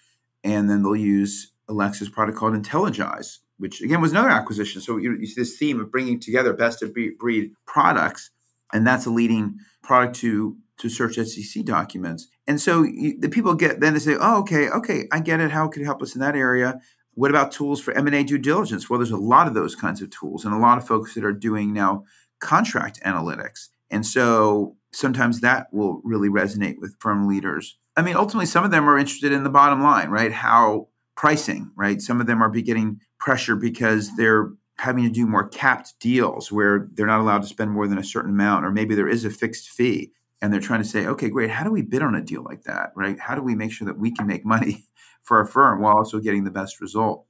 And 0.45 0.71
then 0.71 0.85
they'll 0.85 0.95
use 0.95 1.53
Lexis's 1.69 2.09
product 2.09 2.39
called 2.39 2.55
Intelligize, 2.55 3.39
which 3.61 3.81
again 3.83 4.01
was 4.01 4.11
another 4.11 4.31
acquisition. 4.31 4.81
So 4.81 4.97
you, 4.97 5.17
you 5.21 5.27
see 5.27 5.41
this 5.41 5.57
theme 5.57 5.81
of 5.81 5.93
bringing 5.93 6.19
together 6.19 6.53
best 6.53 6.83
of 6.83 6.95
breed 6.95 7.53
products, 7.67 8.31
and 8.73 8.87
that's 8.87 9.07
a 9.07 9.11
leading 9.11 9.59
product 9.83 10.17
to 10.17 10.57
to 10.79 10.89
search 10.89 11.17
SEC 11.17 11.65
documents. 11.65 12.29
And 12.47 12.59
so 12.59 12.83
you, 12.83 13.21
the 13.21 13.29
people 13.29 13.55
get 13.55 13.81
then 13.81 13.93
they 13.93 14.01
say, 14.01 14.17
"Oh, 14.19 14.41
okay, 14.41 14.71
okay, 14.71 15.07
I 15.13 15.21
get 15.21 15.41
it. 15.41 15.51
How 15.51 15.69
could 15.69 15.83
it 15.83 15.85
help 15.85 16.03
us 16.03 16.15
in 16.15 16.21
that 16.21 16.35
area?" 16.35 16.81
What 17.15 17.31
about 17.31 17.53
tools 17.53 17.81
for 17.81 17.93
M&A 17.93 18.23
due 18.23 18.39
diligence? 18.39 18.89
Well, 18.89 18.99
there's 18.99 19.11
a 19.11 19.17
lot 19.17 19.47
of 19.47 19.53
those 19.53 19.75
kinds 19.75 20.01
of 20.01 20.11
tools 20.11 20.45
and 20.45 20.55
a 20.55 20.59
lot 20.59 20.79
of 20.79 20.87
folks 20.87 21.15
that 21.15 21.25
are 21.25 21.33
doing 21.33 21.73
now 21.73 22.05
contract 22.39 23.01
analytics. 23.05 23.69
And 23.91 24.07
so 24.07 24.77
sometimes 24.93 25.41
that 25.41 25.67
will 25.73 26.01
really 26.05 26.29
resonate 26.29 26.79
with 26.79 26.97
firm 27.01 27.29
leaders. 27.29 27.79
I 27.97 28.03
mean, 28.03 28.17
ultimately, 28.17 28.47
some 28.47 28.65
of 28.65 28.71
them 28.71 28.89
are 28.89 28.97
interested 28.97 29.33
in 29.33 29.45
the 29.45 29.51
bottom 29.51 29.83
line, 29.83 30.09
right? 30.09 30.33
How 30.33 30.89
pricing, 31.21 31.71
right? 31.77 32.01
Some 32.01 32.19
of 32.19 32.27
them 32.27 32.43
are 32.43 32.49
getting 32.49 32.99
pressure 33.19 33.55
because 33.55 34.17
they're 34.17 34.53
having 34.79 35.05
to 35.05 35.11
do 35.11 35.27
more 35.27 35.47
capped 35.47 35.93
deals 36.01 36.51
where 36.51 36.89
they're 36.95 37.07
not 37.07 37.21
allowed 37.21 37.43
to 37.43 37.47
spend 37.47 37.71
more 37.71 37.87
than 37.87 37.99
a 37.99 38.03
certain 38.03 38.31
amount, 38.31 38.65
or 38.65 38.71
maybe 38.71 38.95
there 38.95 39.07
is 39.07 39.27
a 39.27 39.29
fixed 39.29 39.69
fee. 39.69 40.13
And 40.41 40.51
they're 40.51 40.63
trying 40.63 40.83
to 40.83 40.89
say, 40.89 41.05
okay, 41.05 41.29
great, 41.29 41.51
how 41.51 41.63
do 41.63 41.71
we 41.71 41.83
bid 41.83 42.01
on 42.01 42.15
a 42.15 42.23
deal 42.23 42.43
like 42.43 42.63
that, 42.63 42.93
right? 42.97 43.21
How 43.21 43.35
do 43.35 43.43
we 43.43 43.55
make 43.55 43.71
sure 43.71 43.85
that 43.85 43.99
we 43.99 44.11
can 44.11 44.27
make 44.27 44.47
money 44.47 44.87
for 45.23 45.37
our 45.37 45.45
firm 45.45 45.83
while 45.83 45.95
also 45.95 46.21
getting 46.21 46.45
the 46.45 46.51
best 46.51 46.81
result? 46.81 47.27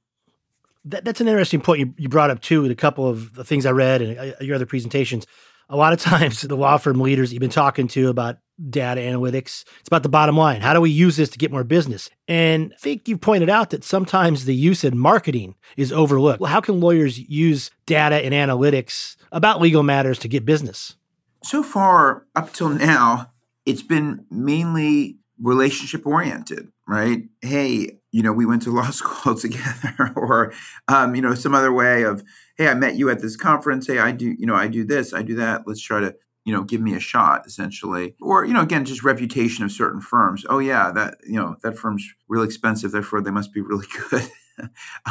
That, 0.85 1.03
that's 1.03 1.19
an 1.19 1.27
interesting 1.27 1.59
point 1.59 1.81
you, 1.81 1.93
you 1.97 2.07
brought 2.07 2.29
up 2.29 2.39
too. 2.39 2.63
In 2.63 2.71
a 2.71 2.75
couple 2.75 3.09
of 3.09 3.33
the 3.33 3.43
things 3.43 3.65
I 3.65 3.71
read 3.71 4.01
and 4.01 4.17
uh, 4.17 4.35
your 4.39 4.55
other 4.55 4.65
presentations, 4.65 5.27
a 5.67 5.75
lot 5.75 5.91
of 5.91 5.99
times 6.11 6.39
the 6.39 6.55
law 6.55 6.77
firm 6.77 7.01
leaders 7.01 7.33
you've 7.33 7.41
been 7.41 7.49
talking 7.49 7.89
to 7.89 8.07
about 8.07 8.37
data 8.69 9.01
analytics, 9.01 9.63
it's 9.79 9.87
about 9.87 10.03
the 10.03 10.09
bottom 10.09 10.37
line. 10.37 10.61
How 10.61 10.73
do 10.73 10.81
we 10.81 10.89
use 10.89 11.17
this 11.17 11.29
to 11.29 11.37
get 11.37 11.51
more 11.51 11.63
business? 11.63 12.09
And 12.27 12.73
I 12.73 12.77
think 12.77 13.07
you 13.07 13.17
pointed 13.17 13.49
out 13.49 13.71
that 13.71 13.83
sometimes 13.83 14.45
the 14.45 14.55
use 14.55 14.83
in 14.83 14.97
marketing 14.97 15.55
is 15.77 15.91
overlooked. 15.91 16.39
Well, 16.39 16.51
how 16.51 16.61
can 16.61 16.79
lawyers 16.79 17.19
use 17.19 17.71
data 17.85 18.15
and 18.15 18.33
analytics 18.33 19.15
about 19.31 19.61
legal 19.61 19.83
matters 19.83 20.19
to 20.19 20.27
get 20.27 20.45
business? 20.45 20.95
So 21.43 21.63
far, 21.63 22.27
up 22.35 22.53
till 22.53 22.69
now, 22.69 23.31
it's 23.65 23.81
been 23.81 24.25
mainly 24.29 25.17
relationship 25.41 26.05
oriented, 26.05 26.71
right? 26.87 27.23
Hey, 27.41 27.99
you 28.11 28.21
know, 28.21 28.31
we 28.31 28.45
went 28.45 28.61
to 28.63 28.71
law 28.71 28.89
school 28.91 29.35
together, 29.35 30.13
or 30.15 30.53
um, 30.87 31.15
you 31.15 31.21
know, 31.21 31.33
some 31.33 31.55
other 31.55 31.73
way 31.73 32.03
of, 32.03 32.23
hey, 32.57 32.67
I 32.67 32.73
met 32.73 32.95
you 32.95 33.09
at 33.09 33.21
this 33.21 33.35
conference. 33.35 33.87
Hey, 33.87 33.99
I 33.99 34.11
do, 34.11 34.35
you 34.37 34.45
know, 34.45 34.55
I 34.55 34.67
do 34.67 34.85
this, 34.85 35.13
I 35.13 35.23
do 35.23 35.35
that. 35.35 35.63
Let's 35.65 35.81
try 35.81 36.01
to, 36.01 36.15
you 36.43 36.53
know, 36.53 36.63
give 36.63 36.81
me 36.81 36.93
a 36.95 36.99
shot, 36.99 37.45
essentially. 37.45 38.15
Or 38.21 38.45
you 38.45 38.53
know, 38.53 38.61
again, 38.61 38.85
just 38.85 39.03
reputation 39.03 39.63
of 39.63 39.71
certain 39.71 40.01
firms. 40.01 40.45
Oh 40.49 40.59
yeah, 40.59 40.91
that 40.91 41.17
you 41.25 41.35
know, 41.35 41.55
that 41.63 41.77
firm's 41.77 42.07
really 42.27 42.45
expensive, 42.45 42.91
therefore 42.91 43.21
they 43.21 43.31
must 43.31 43.53
be 43.53 43.61
really 43.61 43.87
good. 44.09 44.27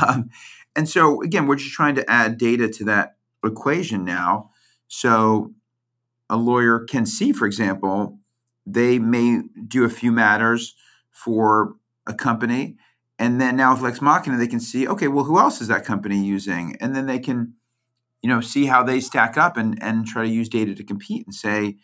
um, 0.06 0.30
and 0.76 0.88
so 0.88 1.22
again, 1.22 1.46
we're 1.46 1.56
just 1.56 1.72
trying 1.72 1.94
to 1.96 2.10
add 2.10 2.38
data 2.38 2.68
to 2.68 2.84
that 2.84 3.16
equation 3.44 4.04
now, 4.04 4.50
so 4.88 5.52
a 6.28 6.36
lawyer 6.36 6.80
can 6.80 7.06
see, 7.06 7.32
for 7.32 7.46
example, 7.46 8.18
they 8.66 8.98
may 8.98 9.42
do 9.66 9.84
a 9.84 9.88
few 9.88 10.12
matters 10.12 10.74
for 11.10 11.74
a 12.06 12.14
company 12.14 12.76
and 13.20 13.38
then 13.38 13.54
now 13.54 13.74
with 13.74 13.82
Lex 13.82 14.00
Machina, 14.00 14.38
they 14.38 14.46
can 14.46 14.60
see, 14.60 14.88
okay, 14.88 15.06
well, 15.06 15.24
who 15.24 15.38
else 15.38 15.60
is 15.60 15.68
that 15.68 15.84
company 15.84 16.24
using? 16.24 16.74
And 16.80 16.96
then 16.96 17.04
they 17.04 17.18
can, 17.18 17.52
you 18.22 18.28
know, 18.28 18.40
see 18.40 18.66
how 18.66 18.82
they 18.82 19.00
stack 19.00 19.36
up 19.36 19.56
and, 19.56 19.80
and 19.82 20.06
try 20.06 20.22
to 20.24 20.28
use 20.28 20.48
data 20.48 20.74
to 20.74 20.84
compete 20.84 21.26
and 21.26 21.34
say, 21.34 21.76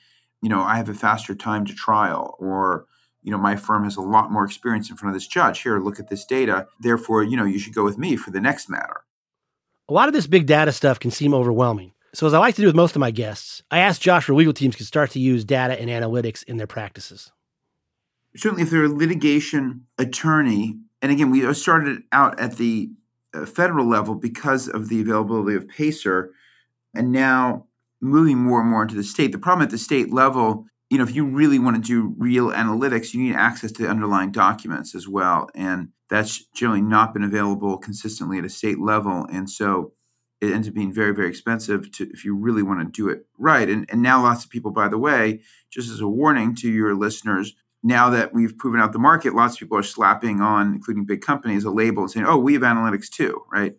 you 0.42 0.48
know, 0.48 0.62
I 0.62 0.76
have 0.76 0.88
a 0.88 0.94
faster 0.94 1.34
time 1.34 1.64
to 1.66 1.74
trial 1.74 2.36
or, 2.38 2.86
you 3.22 3.30
know, 3.30 3.38
my 3.38 3.56
firm 3.56 3.84
has 3.84 3.96
a 3.96 4.02
lot 4.02 4.30
more 4.30 4.44
experience 4.44 4.90
in 4.90 4.96
front 4.96 5.14
of 5.14 5.20
this 5.20 5.26
judge. 5.26 5.62
Here, 5.62 5.78
look 5.78 5.98
at 5.98 6.08
this 6.08 6.24
data. 6.24 6.66
Therefore, 6.80 7.22
you 7.22 7.36
know, 7.36 7.44
you 7.44 7.58
should 7.58 7.74
go 7.74 7.84
with 7.84 7.98
me 7.98 8.16
for 8.16 8.30
the 8.30 8.40
next 8.40 8.68
matter. 8.68 9.02
A 9.88 9.92
lot 9.92 10.08
of 10.08 10.14
this 10.14 10.26
big 10.26 10.46
data 10.46 10.72
stuff 10.72 11.00
can 11.00 11.10
seem 11.10 11.32
overwhelming. 11.32 11.92
So, 12.12 12.26
as 12.26 12.34
I 12.34 12.38
like 12.38 12.54
to 12.54 12.62
do 12.62 12.66
with 12.66 12.76
most 12.76 12.96
of 12.96 13.00
my 13.00 13.10
guests, 13.10 13.62
I 13.70 13.78
asked 13.78 14.00
Josh 14.00 14.28
where 14.28 14.36
legal 14.36 14.54
teams 14.54 14.74
can 14.74 14.86
start 14.86 15.10
to 15.10 15.20
use 15.20 15.44
data 15.44 15.78
and 15.78 15.90
analytics 15.90 16.42
in 16.44 16.56
their 16.56 16.66
practices. 16.66 17.30
Certainly, 18.36 18.62
if 18.62 18.70
they're 18.70 18.84
a 18.84 18.88
litigation 18.88 19.86
attorney 19.98 20.78
and 21.02 21.12
again, 21.12 21.30
we 21.30 21.52
started 21.54 22.02
out 22.12 22.40
at 22.40 22.56
the 22.56 22.90
Uh, 23.36 23.46
federal 23.46 23.86
level 23.86 24.14
because 24.14 24.68
of 24.68 24.88
the 24.88 25.00
availability 25.00 25.56
of 25.56 25.68
PACER, 25.68 26.32
and 26.94 27.12
now 27.12 27.66
moving 28.00 28.38
more 28.38 28.60
and 28.60 28.70
more 28.70 28.82
into 28.82 28.94
the 28.94 29.04
state. 29.04 29.32
The 29.32 29.38
problem 29.38 29.64
at 29.64 29.70
the 29.70 29.78
state 29.78 30.12
level, 30.12 30.66
you 30.90 30.98
know, 30.98 31.04
if 31.04 31.14
you 31.14 31.24
really 31.26 31.58
want 31.58 31.76
to 31.76 31.82
do 31.82 32.14
real 32.16 32.50
analytics, 32.50 33.12
you 33.12 33.22
need 33.22 33.34
access 33.34 33.72
to 33.72 33.82
the 33.82 33.88
underlying 33.88 34.32
documents 34.32 34.94
as 34.94 35.06
well, 35.08 35.48
and 35.54 35.88
that's 36.08 36.44
generally 36.54 36.82
not 36.82 37.12
been 37.12 37.24
available 37.24 37.78
consistently 37.78 38.38
at 38.38 38.44
a 38.44 38.48
state 38.48 38.78
level, 38.78 39.26
and 39.30 39.50
so 39.50 39.92
it 40.40 40.52
ends 40.52 40.68
up 40.68 40.74
being 40.74 40.92
very, 40.92 41.14
very 41.14 41.28
expensive 41.28 41.90
to 41.92 42.08
if 42.10 42.24
you 42.24 42.36
really 42.36 42.62
want 42.62 42.80
to 42.80 43.02
do 43.02 43.08
it 43.08 43.26
right. 43.38 43.68
And, 43.68 43.86
and 43.90 44.02
now 44.02 44.22
lots 44.22 44.44
of 44.44 44.50
people, 44.50 44.70
by 44.70 44.88
the 44.88 44.98
way, 44.98 45.40
just 45.70 45.90
as 45.90 46.00
a 46.00 46.08
warning 46.08 46.54
to 46.56 46.70
your 46.70 46.94
listeners, 46.94 47.54
now 47.82 48.10
that 48.10 48.34
we've 48.34 48.56
proven 48.56 48.80
out 48.80 48.92
the 48.92 48.98
market, 48.98 49.34
lots 49.34 49.54
of 49.54 49.60
people 49.60 49.78
are 49.78 49.82
slapping 49.82 50.40
on, 50.40 50.74
including 50.74 51.04
big 51.04 51.20
companies, 51.20 51.64
a 51.64 51.70
label 51.70 52.02
and 52.02 52.10
saying, 52.10 52.26
"Oh, 52.26 52.38
we 52.38 52.54
have 52.54 52.62
analytics 52.62 53.08
too," 53.08 53.42
right? 53.52 53.74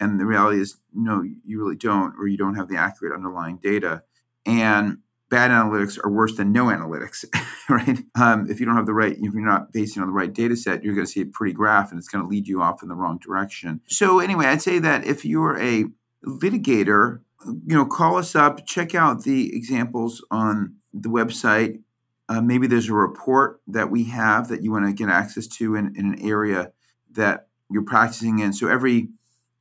And 0.00 0.20
the 0.20 0.26
reality 0.26 0.60
is, 0.60 0.78
no, 0.94 1.22
you 1.22 1.58
really 1.58 1.76
don't, 1.76 2.14
or 2.18 2.28
you 2.28 2.36
don't 2.36 2.54
have 2.54 2.68
the 2.68 2.76
accurate 2.76 3.14
underlying 3.14 3.58
data. 3.60 4.02
And 4.46 4.98
bad 5.28 5.50
analytics 5.50 5.98
are 6.02 6.10
worse 6.10 6.36
than 6.36 6.52
no 6.52 6.66
analytics, 6.66 7.24
right? 7.68 7.98
Um, 8.14 8.48
if 8.50 8.60
you 8.60 8.66
don't 8.66 8.76
have 8.76 8.86
the 8.86 8.94
right, 8.94 9.12
if 9.12 9.34
you're 9.34 9.44
not 9.44 9.72
basing 9.72 10.02
on 10.02 10.08
the 10.08 10.14
right 10.14 10.32
data 10.32 10.56
set, 10.56 10.82
you're 10.82 10.94
going 10.94 11.06
to 11.06 11.12
see 11.12 11.20
a 11.20 11.26
pretty 11.26 11.52
graph, 11.52 11.90
and 11.90 11.98
it's 11.98 12.08
going 12.08 12.24
to 12.24 12.28
lead 12.28 12.46
you 12.46 12.62
off 12.62 12.82
in 12.82 12.88
the 12.88 12.94
wrong 12.94 13.18
direction. 13.18 13.80
So 13.86 14.20
anyway, 14.20 14.46
I'd 14.46 14.62
say 14.62 14.78
that 14.78 15.04
if 15.04 15.24
you're 15.24 15.58
a 15.60 15.86
litigator, 16.24 17.20
you 17.44 17.76
know, 17.76 17.86
call 17.86 18.16
us 18.16 18.34
up, 18.34 18.66
check 18.66 18.94
out 18.94 19.24
the 19.24 19.54
examples 19.54 20.24
on 20.30 20.76
the 20.92 21.08
website 21.08 21.80
uh, 22.28 22.40
maybe 22.40 22.66
there's 22.66 22.88
a 22.88 22.94
report 22.94 23.60
that 23.66 23.90
we 23.90 24.04
have 24.04 24.48
that 24.48 24.62
you 24.62 24.70
want 24.70 24.86
to 24.86 24.92
get 24.92 25.08
access 25.08 25.46
to 25.46 25.74
in, 25.74 25.94
in 25.96 26.12
an 26.12 26.22
area 26.22 26.72
that 27.12 27.48
you're 27.70 27.84
practicing 27.84 28.38
in. 28.38 28.52
So 28.52 28.68
every 28.68 29.08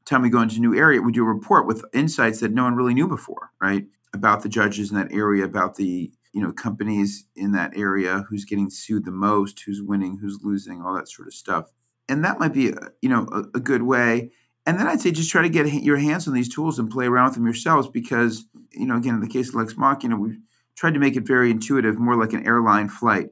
time 0.05 0.21
we 0.21 0.29
go 0.29 0.41
into 0.41 0.57
a 0.57 0.59
new 0.59 0.75
area, 0.75 1.01
we 1.01 1.11
do 1.11 1.23
a 1.23 1.33
report 1.33 1.65
with 1.65 1.85
insights 1.93 2.39
that 2.39 2.53
no 2.53 2.63
one 2.63 2.75
really 2.75 2.93
knew 2.93 3.07
before, 3.07 3.51
right? 3.61 3.85
about 4.13 4.43
the 4.43 4.49
judges 4.49 4.91
in 4.91 4.97
that 4.97 5.11
area, 5.11 5.45
about 5.45 5.75
the 5.75 6.11
you 6.33 6.41
know 6.41 6.51
companies 6.51 7.25
in 7.35 7.51
that 7.53 7.77
area, 7.77 8.25
who's 8.29 8.45
getting 8.45 8.69
sued 8.69 9.05
the 9.05 9.11
most, 9.11 9.61
who's 9.61 9.81
winning, 9.81 10.17
who's 10.17 10.39
losing, 10.43 10.81
all 10.81 10.93
that 10.95 11.09
sort 11.09 11.27
of 11.27 11.33
stuff. 11.33 11.71
And 12.09 12.23
that 12.23 12.39
might 12.39 12.53
be 12.53 12.73
you 13.01 13.09
know 13.09 13.27
a, 13.31 13.57
a 13.57 13.59
good 13.59 13.83
way. 13.83 14.31
And 14.65 14.77
then 14.77 14.87
I'd 14.87 14.99
say 14.99 15.11
just 15.11 15.31
try 15.31 15.41
to 15.43 15.49
get 15.49 15.71
your 15.71 15.97
hands 15.97 16.27
on 16.27 16.33
these 16.33 16.53
tools 16.53 16.77
and 16.77 16.91
play 16.91 17.05
around 17.05 17.27
with 17.27 17.35
them 17.35 17.45
yourselves 17.45 17.87
because 17.87 18.45
you 18.71 18.85
know 18.85 18.97
again 18.97 19.15
in 19.15 19.21
the 19.21 19.29
case 19.29 19.49
of 19.49 19.55
Lex 19.55 19.75
know 19.77 20.17
we've 20.17 20.39
tried 20.77 20.93
to 20.93 20.99
make 20.99 21.15
it 21.15 21.27
very 21.27 21.51
intuitive, 21.51 21.99
more 21.99 22.15
like 22.15 22.33
an 22.33 22.45
airline 22.45 22.87
flight. 22.87 23.29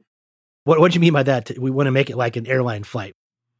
What 0.64 0.80
what 0.80 0.92
do 0.92 0.96
you 0.96 1.00
mean 1.00 1.12
by 1.12 1.22
that? 1.22 1.56
We 1.58 1.70
want 1.70 1.86
to 1.86 1.92
make 1.92 2.10
it 2.10 2.16
like 2.16 2.36
an 2.36 2.46
airline 2.46 2.82
flight. 2.82 3.14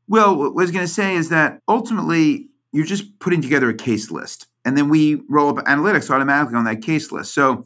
Well, 0.09 0.37
what 0.37 0.49
I 0.49 0.51
was 0.51 0.70
going 0.70 0.85
to 0.85 0.92
say 0.92 1.14
is 1.14 1.31
that 1.31 1.61
ultimately 1.68 2.49
you're 2.72 2.85
just 2.85 3.18
putting 3.20 3.40
together 3.40 3.68
a 3.70 3.75
case 3.75 4.11
list 4.11 4.46
and 4.64 4.77
then 4.77 4.88
we 4.88 5.22
roll 5.29 5.49
up 5.57 5.64
analytics 5.64 6.11
automatically 6.11 6.57
on 6.57 6.64
that 6.64 6.83
case 6.83 7.11
list. 7.12 7.33
So 7.33 7.64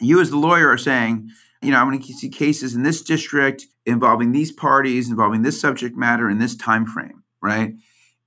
you 0.00 0.20
as 0.20 0.30
the 0.30 0.36
lawyer 0.36 0.68
are 0.68 0.78
saying, 0.78 1.30
you 1.62 1.72
know, 1.72 1.78
I'm 1.78 1.88
going 1.88 2.00
to 2.00 2.12
see 2.12 2.28
cases 2.28 2.74
in 2.74 2.82
this 2.82 3.02
district 3.02 3.66
involving 3.84 4.32
these 4.32 4.52
parties, 4.52 5.10
involving 5.10 5.42
this 5.42 5.60
subject 5.60 5.96
matter 5.96 6.30
in 6.30 6.38
this 6.38 6.56
time 6.56 6.86
frame, 6.86 7.24
right? 7.42 7.74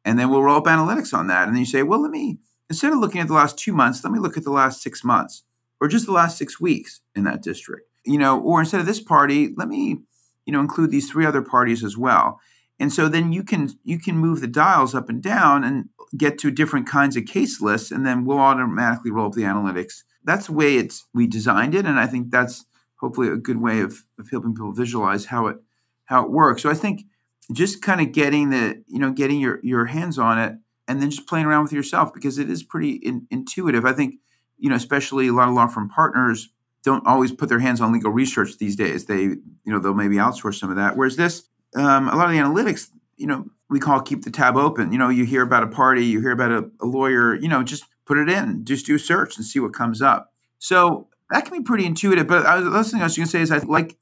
And 0.05 0.17
then 0.19 0.29
we'll 0.29 0.43
roll 0.43 0.57
up 0.57 0.65
analytics 0.65 1.13
on 1.13 1.27
that. 1.27 1.47
And 1.47 1.55
then 1.55 1.59
you 1.59 1.65
say, 1.65 1.83
well, 1.83 2.01
let 2.01 2.11
me 2.11 2.39
instead 2.69 2.91
of 2.91 2.99
looking 2.99 3.21
at 3.21 3.27
the 3.27 3.33
last 3.33 3.57
two 3.57 3.73
months, 3.73 4.03
let 4.03 4.11
me 4.11 4.19
look 4.19 4.37
at 4.37 4.43
the 4.43 4.51
last 4.51 4.81
six 4.81 5.03
months 5.03 5.43
or 5.81 5.87
just 5.87 6.05
the 6.05 6.11
last 6.11 6.37
six 6.37 6.59
weeks 6.59 7.01
in 7.15 7.23
that 7.23 7.41
district. 7.41 7.87
You 8.05 8.17
know, 8.17 8.39
or 8.39 8.59
instead 8.59 8.79
of 8.79 8.85
this 8.85 9.01
party, 9.01 9.53
let 9.57 9.67
me, 9.67 9.99
you 10.45 10.53
know, 10.53 10.61
include 10.61 10.91
these 10.91 11.09
three 11.09 11.25
other 11.25 11.41
parties 11.41 11.83
as 11.83 11.97
well. 11.97 12.39
And 12.79 12.93
so 12.93 13.09
then 13.09 13.33
you 13.33 13.43
can 13.43 13.69
you 13.83 13.99
can 13.99 14.17
move 14.17 14.39
the 14.39 14.47
dials 14.47 14.95
up 14.95 15.09
and 15.09 15.21
down 15.21 15.63
and 15.63 15.89
get 16.17 16.37
to 16.39 16.51
different 16.51 16.87
kinds 16.87 17.17
of 17.17 17.25
case 17.25 17.61
lists, 17.61 17.91
and 17.91 18.05
then 18.05 18.25
we'll 18.25 18.39
automatically 18.39 19.11
roll 19.11 19.27
up 19.27 19.33
the 19.33 19.43
analytics. 19.43 20.03
That's 20.23 20.47
the 20.47 20.53
way 20.53 20.77
it's 20.77 21.05
we 21.13 21.27
designed 21.27 21.75
it, 21.75 21.85
and 21.85 21.99
I 21.99 22.07
think 22.07 22.31
that's 22.31 22.65
hopefully 22.95 23.29
a 23.29 23.37
good 23.37 23.61
way 23.61 23.81
of, 23.81 24.03
of 24.17 24.29
helping 24.29 24.53
people 24.53 24.71
visualize 24.71 25.25
how 25.25 25.47
it 25.47 25.57
how 26.05 26.23
it 26.23 26.31
works. 26.31 26.61
So 26.61 26.69
I 26.69 26.73
think 26.73 27.03
just 27.51 27.81
kind 27.81 28.01
of 28.01 28.11
getting 28.11 28.49
the 28.49 28.81
you 28.87 28.99
know 28.99 29.11
getting 29.11 29.39
your 29.39 29.59
your 29.61 29.87
hands 29.87 30.17
on 30.17 30.39
it, 30.39 30.55
and 30.87 31.01
then 31.01 31.11
just 31.11 31.27
playing 31.27 31.45
around 31.45 31.63
with 31.63 31.73
yourself 31.73 32.13
because 32.13 32.37
it 32.37 32.49
is 32.49 32.63
pretty 32.63 32.93
in, 32.93 33.27
intuitive. 33.29 33.85
I 33.85 33.93
think 33.93 34.15
you 34.59 34.69
know 34.69 34.75
especially 34.75 35.27
a 35.27 35.33
lot 35.33 35.47
of 35.47 35.53
law 35.53 35.67
firm 35.67 35.89
partners 35.89 36.49
don't 36.83 37.05
always 37.05 37.31
put 37.31 37.49
their 37.49 37.59
hands 37.59 37.81
on 37.81 37.91
legal 37.91 38.11
research 38.11 38.57
these 38.57 38.75
days. 38.75 39.05
They 39.05 39.21
you 39.21 39.41
know 39.65 39.79
they'll 39.79 39.93
maybe 39.93 40.15
outsource 40.15 40.55
some 40.59 40.69
of 40.69 40.75
that. 40.75 40.95
Whereas 40.95 41.15
this 41.15 41.49
um, 41.75 42.07
a 42.07 42.15
lot 42.15 42.25
of 42.25 42.31
the 42.31 42.37
analytics 42.37 42.89
you 43.17 43.27
know 43.27 43.45
we 43.69 43.79
call 43.79 44.01
keep 44.01 44.23
the 44.23 44.31
tab 44.31 44.57
open. 44.57 44.91
You 44.91 44.97
know, 44.97 45.09
you 45.09 45.25
hear 45.25 45.43
about 45.43 45.63
a 45.63 45.67
party, 45.67 46.05
you 46.05 46.19
hear 46.21 46.31
about 46.31 46.51
a, 46.51 46.69
a 46.81 46.85
lawyer, 46.85 47.35
you 47.35 47.47
know, 47.47 47.63
just 47.63 47.85
put 48.05 48.17
it 48.17 48.27
in, 48.27 48.65
just 48.65 48.85
do 48.85 48.95
a 48.95 48.99
search 48.99 49.37
and 49.37 49.45
see 49.45 49.59
what 49.59 49.73
comes 49.73 50.01
up. 50.01 50.33
So 50.57 51.07
that 51.29 51.45
can 51.45 51.57
be 51.57 51.63
pretty 51.63 51.85
intuitive. 51.85 52.27
But 52.27 52.45
I 52.45 52.55
was, 52.55 52.63
the 52.65 52.71
last 52.71 52.91
thing 52.91 53.01
I 53.01 53.05
was 53.05 53.15
going 53.15 53.27
to 53.27 53.31
say 53.31 53.41
is 53.41 53.51
I 53.51 53.59
like 53.59 53.97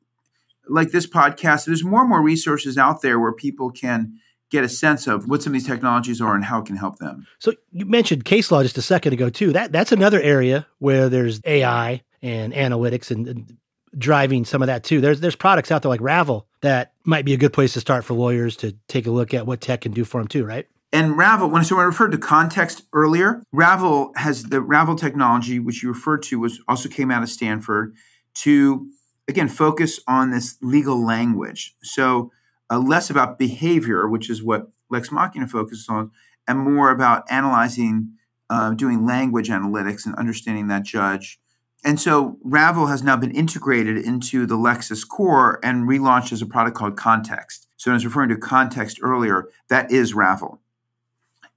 like 0.69 0.91
this 0.91 1.07
podcast. 1.07 1.65
There's 1.65 1.83
more 1.83 2.01
and 2.01 2.09
more 2.09 2.21
resources 2.21 2.77
out 2.77 3.01
there 3.01 3.19
where 3.19 3.33
people 3.33 3.71
can 3.71 4.19
get 4.49 4.63
a 4.63 4.69
sense 4.69 5.07
of 5.07 5.27
what 5.27 5.43
some 5.43 5.51
of 5.51 5.59
these 5.59 5.67
technologies 5.67 6.21
are 6.21 6.35
and 6.35 6.45
how 6.45 6.59
it 6.59 6.65
can 6.65 6.77
help 6.77 6.99
them. 6.99 7.27
So 7.39 7.53
you 7.71 7.85
mentioned 7.85 8.25
case 8.25 8.51
law 8.51 8.63
just 8.63 8.77
a 8.77 8.81
second 8.81 9.13
ago 9.13 9.29
too. 9.29 9.51
That 9.53 9.71
that's 9.71 9.91
another 9.91 10.21
area 10.21 10.67
where 10.79 11.09
there's 11.09 11.41
AI 11.45 12.03
and 12.21 12.53
analytics 12.53 13.11
and, 13.11 13.27
and 13.27 13.57
driving 13.97 14.45
some 14.45 14.61
of 14.61 14.67
that 14.67 14.83
too. 14.83 15.01
There's 15.01 15.19
there's 15.19 15.35
products 15.35 15.71
out 15.71 15.81
there 15.81 15.89
like 15.89 16.01
Ravel 16.01 16.47
that 16.61 16.93
might 17.03 17.25
be 17.25 17.33
a 17.33 17.37
good 17.37 17.53
place 17.53 17.73
to 17.73 17.79
start 17.79 18.03
for 18.03 18.13
lawyers 18.13 18.55
to 18.57 18.73
take 18.87 19.05
a 19.05 19.11
look 19.11 19.33
at 19.33 19.45
what 19.45 19.61
tech 19.61 19.81
can 19.81 19.91
do 19.91 20.03
for 20.03 20.19
them 20.19 20.27
too, 20.27 20.45
right? 20.45 20.67
And 20.93 21.17
Ravel, 21.17 21.49
when, 21.49 21.63
so 21.65 21.75
when 21.75 21.83
I 21.83 21.87
referred 21.87 22.11
to 22.11 22.17
context 22.17 22.83
earlier, 22.93 23.43
Ravel 23.51 24.13
has 24.15 24.43
the 24.43 24.61
Ravel 24.61 24.95
technology, 24.95 25.59
which 25.59 25.83
you 25.83 25.89
referred 25.89 26.23
to, 26.23 26.39
was 26.39 26.61
also 26.67 26.87
came 26.87 27.11
out 27.11 27.23
of 27.23 27.29
Stanford 27.29 27.93
to 28.35 28.89
again 29.27 29.49
focus 29.49 29.99
on 30.07 30.31
this 30.31 30.57
legal 30.61 31.03
language. 31.03 31.75
So 31.83 32.31
uh, 32.69 32.79
less 32.79 33.09
about 33.09 33.39
behavior, 33.39 34.07
which 34.07 34.29
is 34.29 34.43
what 34.43 34.69
Lex 34.89 35.11
Machina 35.11 35.47
focuses 35.47 35.87
on, 35.89 36.11
and 36.47 36.59
more 36.59 36.91
about 36.91 37.23
analyzing, 37.29 38.13
uh, 38.49 38.71
doing 38.71 39.05
language 39.05 39.49
analytics 39.49 40.05
and 40.05 40.15
understanding 40.15 40.67
that 40.67 40.83
judge 40.83 41.39
and 41.83 41.99
so 41.99 42.37
Ravel 42.43 42.87
has 42.87 43.03
now 43.03 43.17
been 43.17 43.31
integrated 43.31 43.97
into 43.97 44.45
the 44.45 44.57
Lexis 44.57 45.07
core 45.07 45.59
and 45.63 45.87
relaunched 45.87 46.31
as 46.31 46.41
a 46.41 46.45
product 46.45 46.75
called 46.75 46.97
Context. 46.97 47.67
So 47.77 47.91
I 47.91 47.93
was 47.93 48.05
referring 48.05 48.29
to 48.29 48.37
context 48.37 48.99
earlier, 49.01 49.49
that 49.69 49.91
is 49.91 50.13
Ravel. 50.13 50.59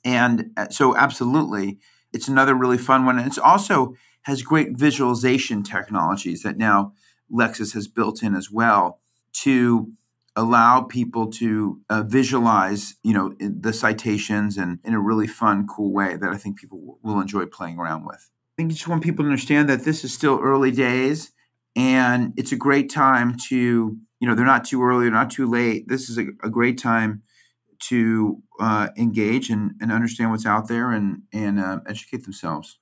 And 0.04 0.52
uh, 0.56 0.68
so 0.68 0.96
absolutely, 0.96 1.78
it's 2.12 2.28
another 2.28 2.54
really 2.54 2.78
fun 2.78 3.06
one. 3.06 3.18
And 3.18 3.26
it's 3.26 3.38
also 3.38 3.94
has 4.22 4.42
great 4.42 4.76
visualization 4.76 5.62
technologies 5.62 6.42
that 6.42 6.58
now 6.58 6.92
Lexis 7.32 7.72
has 7.72 7.88
built 7.88 8.22
in 8.22 8.34
as 8.34 8.50
well 8.50 9.00
to 9.32 9.92
allow 10.36 10.82
people 10.82 11.30
to 11.30 11.80
uh, 11.90 12.02
visualize, 12.02 12.94
you 13.02 13.12
know, 13.12 13.34
the 13.38 13.72
citations 13.72 14.56
and 14.56 14.78
in 14.84 14.94
a 14.94 15.00
really 15.00 15.26
fun, 15.26 15.66
cool 15.66 15.92
way 15.92 16.16
that 16.16 16.30
I 16.30 16.36
think 16.36 16.58
people 16.58 16.98
will 17.02 17.20
enjoy 17.20 17.46
playing 17.46 17.78
around 17.78 18.06
with 18.06 18.30
I 18.60 18.62
think 18.62 18.72
you 18.72 18.76
just 18.76 18.88
want 18.88 19.02
people 19.02 19.24
to 19.24 19.30
understand 19.30 19.68
that 19.70 19.84
this 19.84 20.04
is 20.04 20.12
still 20.12 20.38
early 20.42 20.70
days 20.70 21.32
and 21.76 22.34
it's 22.36 22.52
a 22.52 22.56
great 22.56 22.90
time 22.90 23.36
to, 23.48 23.56
you 23.56 24.28
know, 24.28 24.34
they're 24.34 24.44
not 24.44 24.64
too 24.64 24.82
early, 24.82 25.04
they're 25.04 25.12
not 25.12 25.30
too 25.30 25.48
late. 25.48 25.88
This 25.88 26.10
is 26.10 26.18
a, 26.18 26.26
a 26.42 26.50
great 26.50 26.76
time 26.76 27.22
to 27.88 28.42
uh, 28.60 28.88
engage 28.98 29.48
and, 29.48 29.72
and 29.80 29.90
understand 29.90 30.30
what's 30.30 30.44
out 30.44 30.68
there 30.68 30.90
and, 30.90 31.22
and 31.32 31.58
uh, 31.58 31.80
educate 31.88 32.24
themselves. 32.24 32.78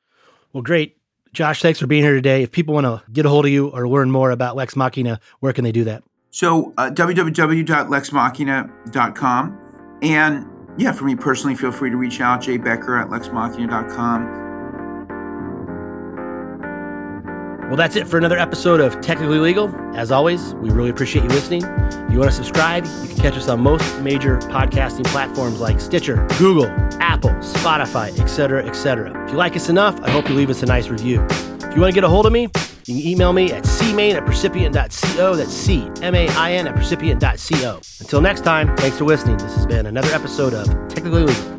Well, 0.52 0.62
great. 0.62 0.96
Josh, 1.32 1.60
thanks 1.60 1.78
for 1.78 1.86
being 1.86 2.02
here 2.02 2.14
today. 2.14 2.42
If 2.42 2.50
people 2.50 2.74
want 2.74 2.86
to 2.86 3.02
get 3.12 3.26
a 3.26 3.28
hold 3.28 3.44
of 3.44 3.52
you 3.52 3.68
or 3.68 3.86
learn 3.86 4.10
more 4.10 4.30
about 4.30 4.56
Lex 4.56 4.74
Machina, 4.74 5.20
where 5.40 5.52
can 5.52 5.62
they 5.62 5.72
do 5.72 5.84
that? 5.84 6.02
So, 6.30 6.74
uh, 6.76 6.90
www.lexmachina.com. 6.90 9.58
And 10.02 10.46
yeah, 10.76 10.92
for 10.92 11.04
me 11.04 11.16
personally, 11.16 11.56
feel 11.56 11.72
free 11.72 11.90
to 11.90 11.96
reach 11.96 12.20
out, 12.20 12.42
Jay 12.42 12.56
Becker 12.56 12.96
at 12.98 13.08
lexmachina.com. 13.08 14.46
Well, 17.68 17.76
that's 17.76 17.96
it 17.96 18.08
for 18.08 18.16
another 18.16 18.38
episode 18.38 18.80
of 18.80 18.98
Technically 19.02 19.38
Legal. 19.38 19.68
As 19.94 20.10
always, 20.10 20.54
we 20.54 20.70
really 20.70 20.88
appreciate 20.88 21.22
you 21.22 21.28
listening. 21.28 21.64
If 21.64 22.12
you 22.12 22.18
want 22.18 22.30
to 22.30 22.36
subscribe, 22.36 22.86
you 22.86 23.08
can 23.08 23.18
catch 23.18 23.34
us 23.34 23.46
on 23.46 23.60
most 23.60 24.00
major 24.00 24.38
podcasting 24.38 25.04
platforms 25.04 25.60
like 25.60 25.78
Stitcher, 25.78 26.26
Google, 26.38 26.64
Apple, 26.98 27.28
Spotify, 27.40 28.18
etc., 28.18 28.64
etc. 28.64 29.24
If 29.26 29.32
you 29.32 29.36
like 29.36 29.54
us 29.54 29.68
enough, 29.68 30.00
I 30.00 30.08
hope 30.08 30.30
you 30.30 30.34
leave 30.34 30.48
us 30.48 30.62
a 30.62 30.66
nice 30.66 30.88
review. 30.88 31.22
If 31.24 31.74
you 31.74 31.82
want 31.82 31.90
to 31.90 31.92
get 31.92 32.04
a 32.04 32.08
hold 32.08 32.24
of 32.24 32.32
me, 32.32 32.48
you 32.88 32.94
can 32.94 33.06
email 33.06 33.32
me 33.32 33.52
at 33.52 33.64
cmain 33.64 34.14
at 34.14 34.24
percipient.co. 34.24 35.36
That's 35.36 35.52
C 35.52 35.90
M 36.02 36.14
A 36.14 36.28
I 36.28 36.52
N 36.52 36.66
at 36.66 36.74
percipient.co. 36.74 37.80
Until 38.00 38.20
next 38.20 38.42
time, 38.42 38.74
thanks 38.76 38.98
for 38.98 39.04
listening. 39.04 39.36
This 39.38 39.54
has 39.54 39.66
been 39.66 39.86
another 39.86 40.12
episode 40.14 40.54
of 40.54 40.66
Technically 40.88 41.24
Legal. 41.24 41.57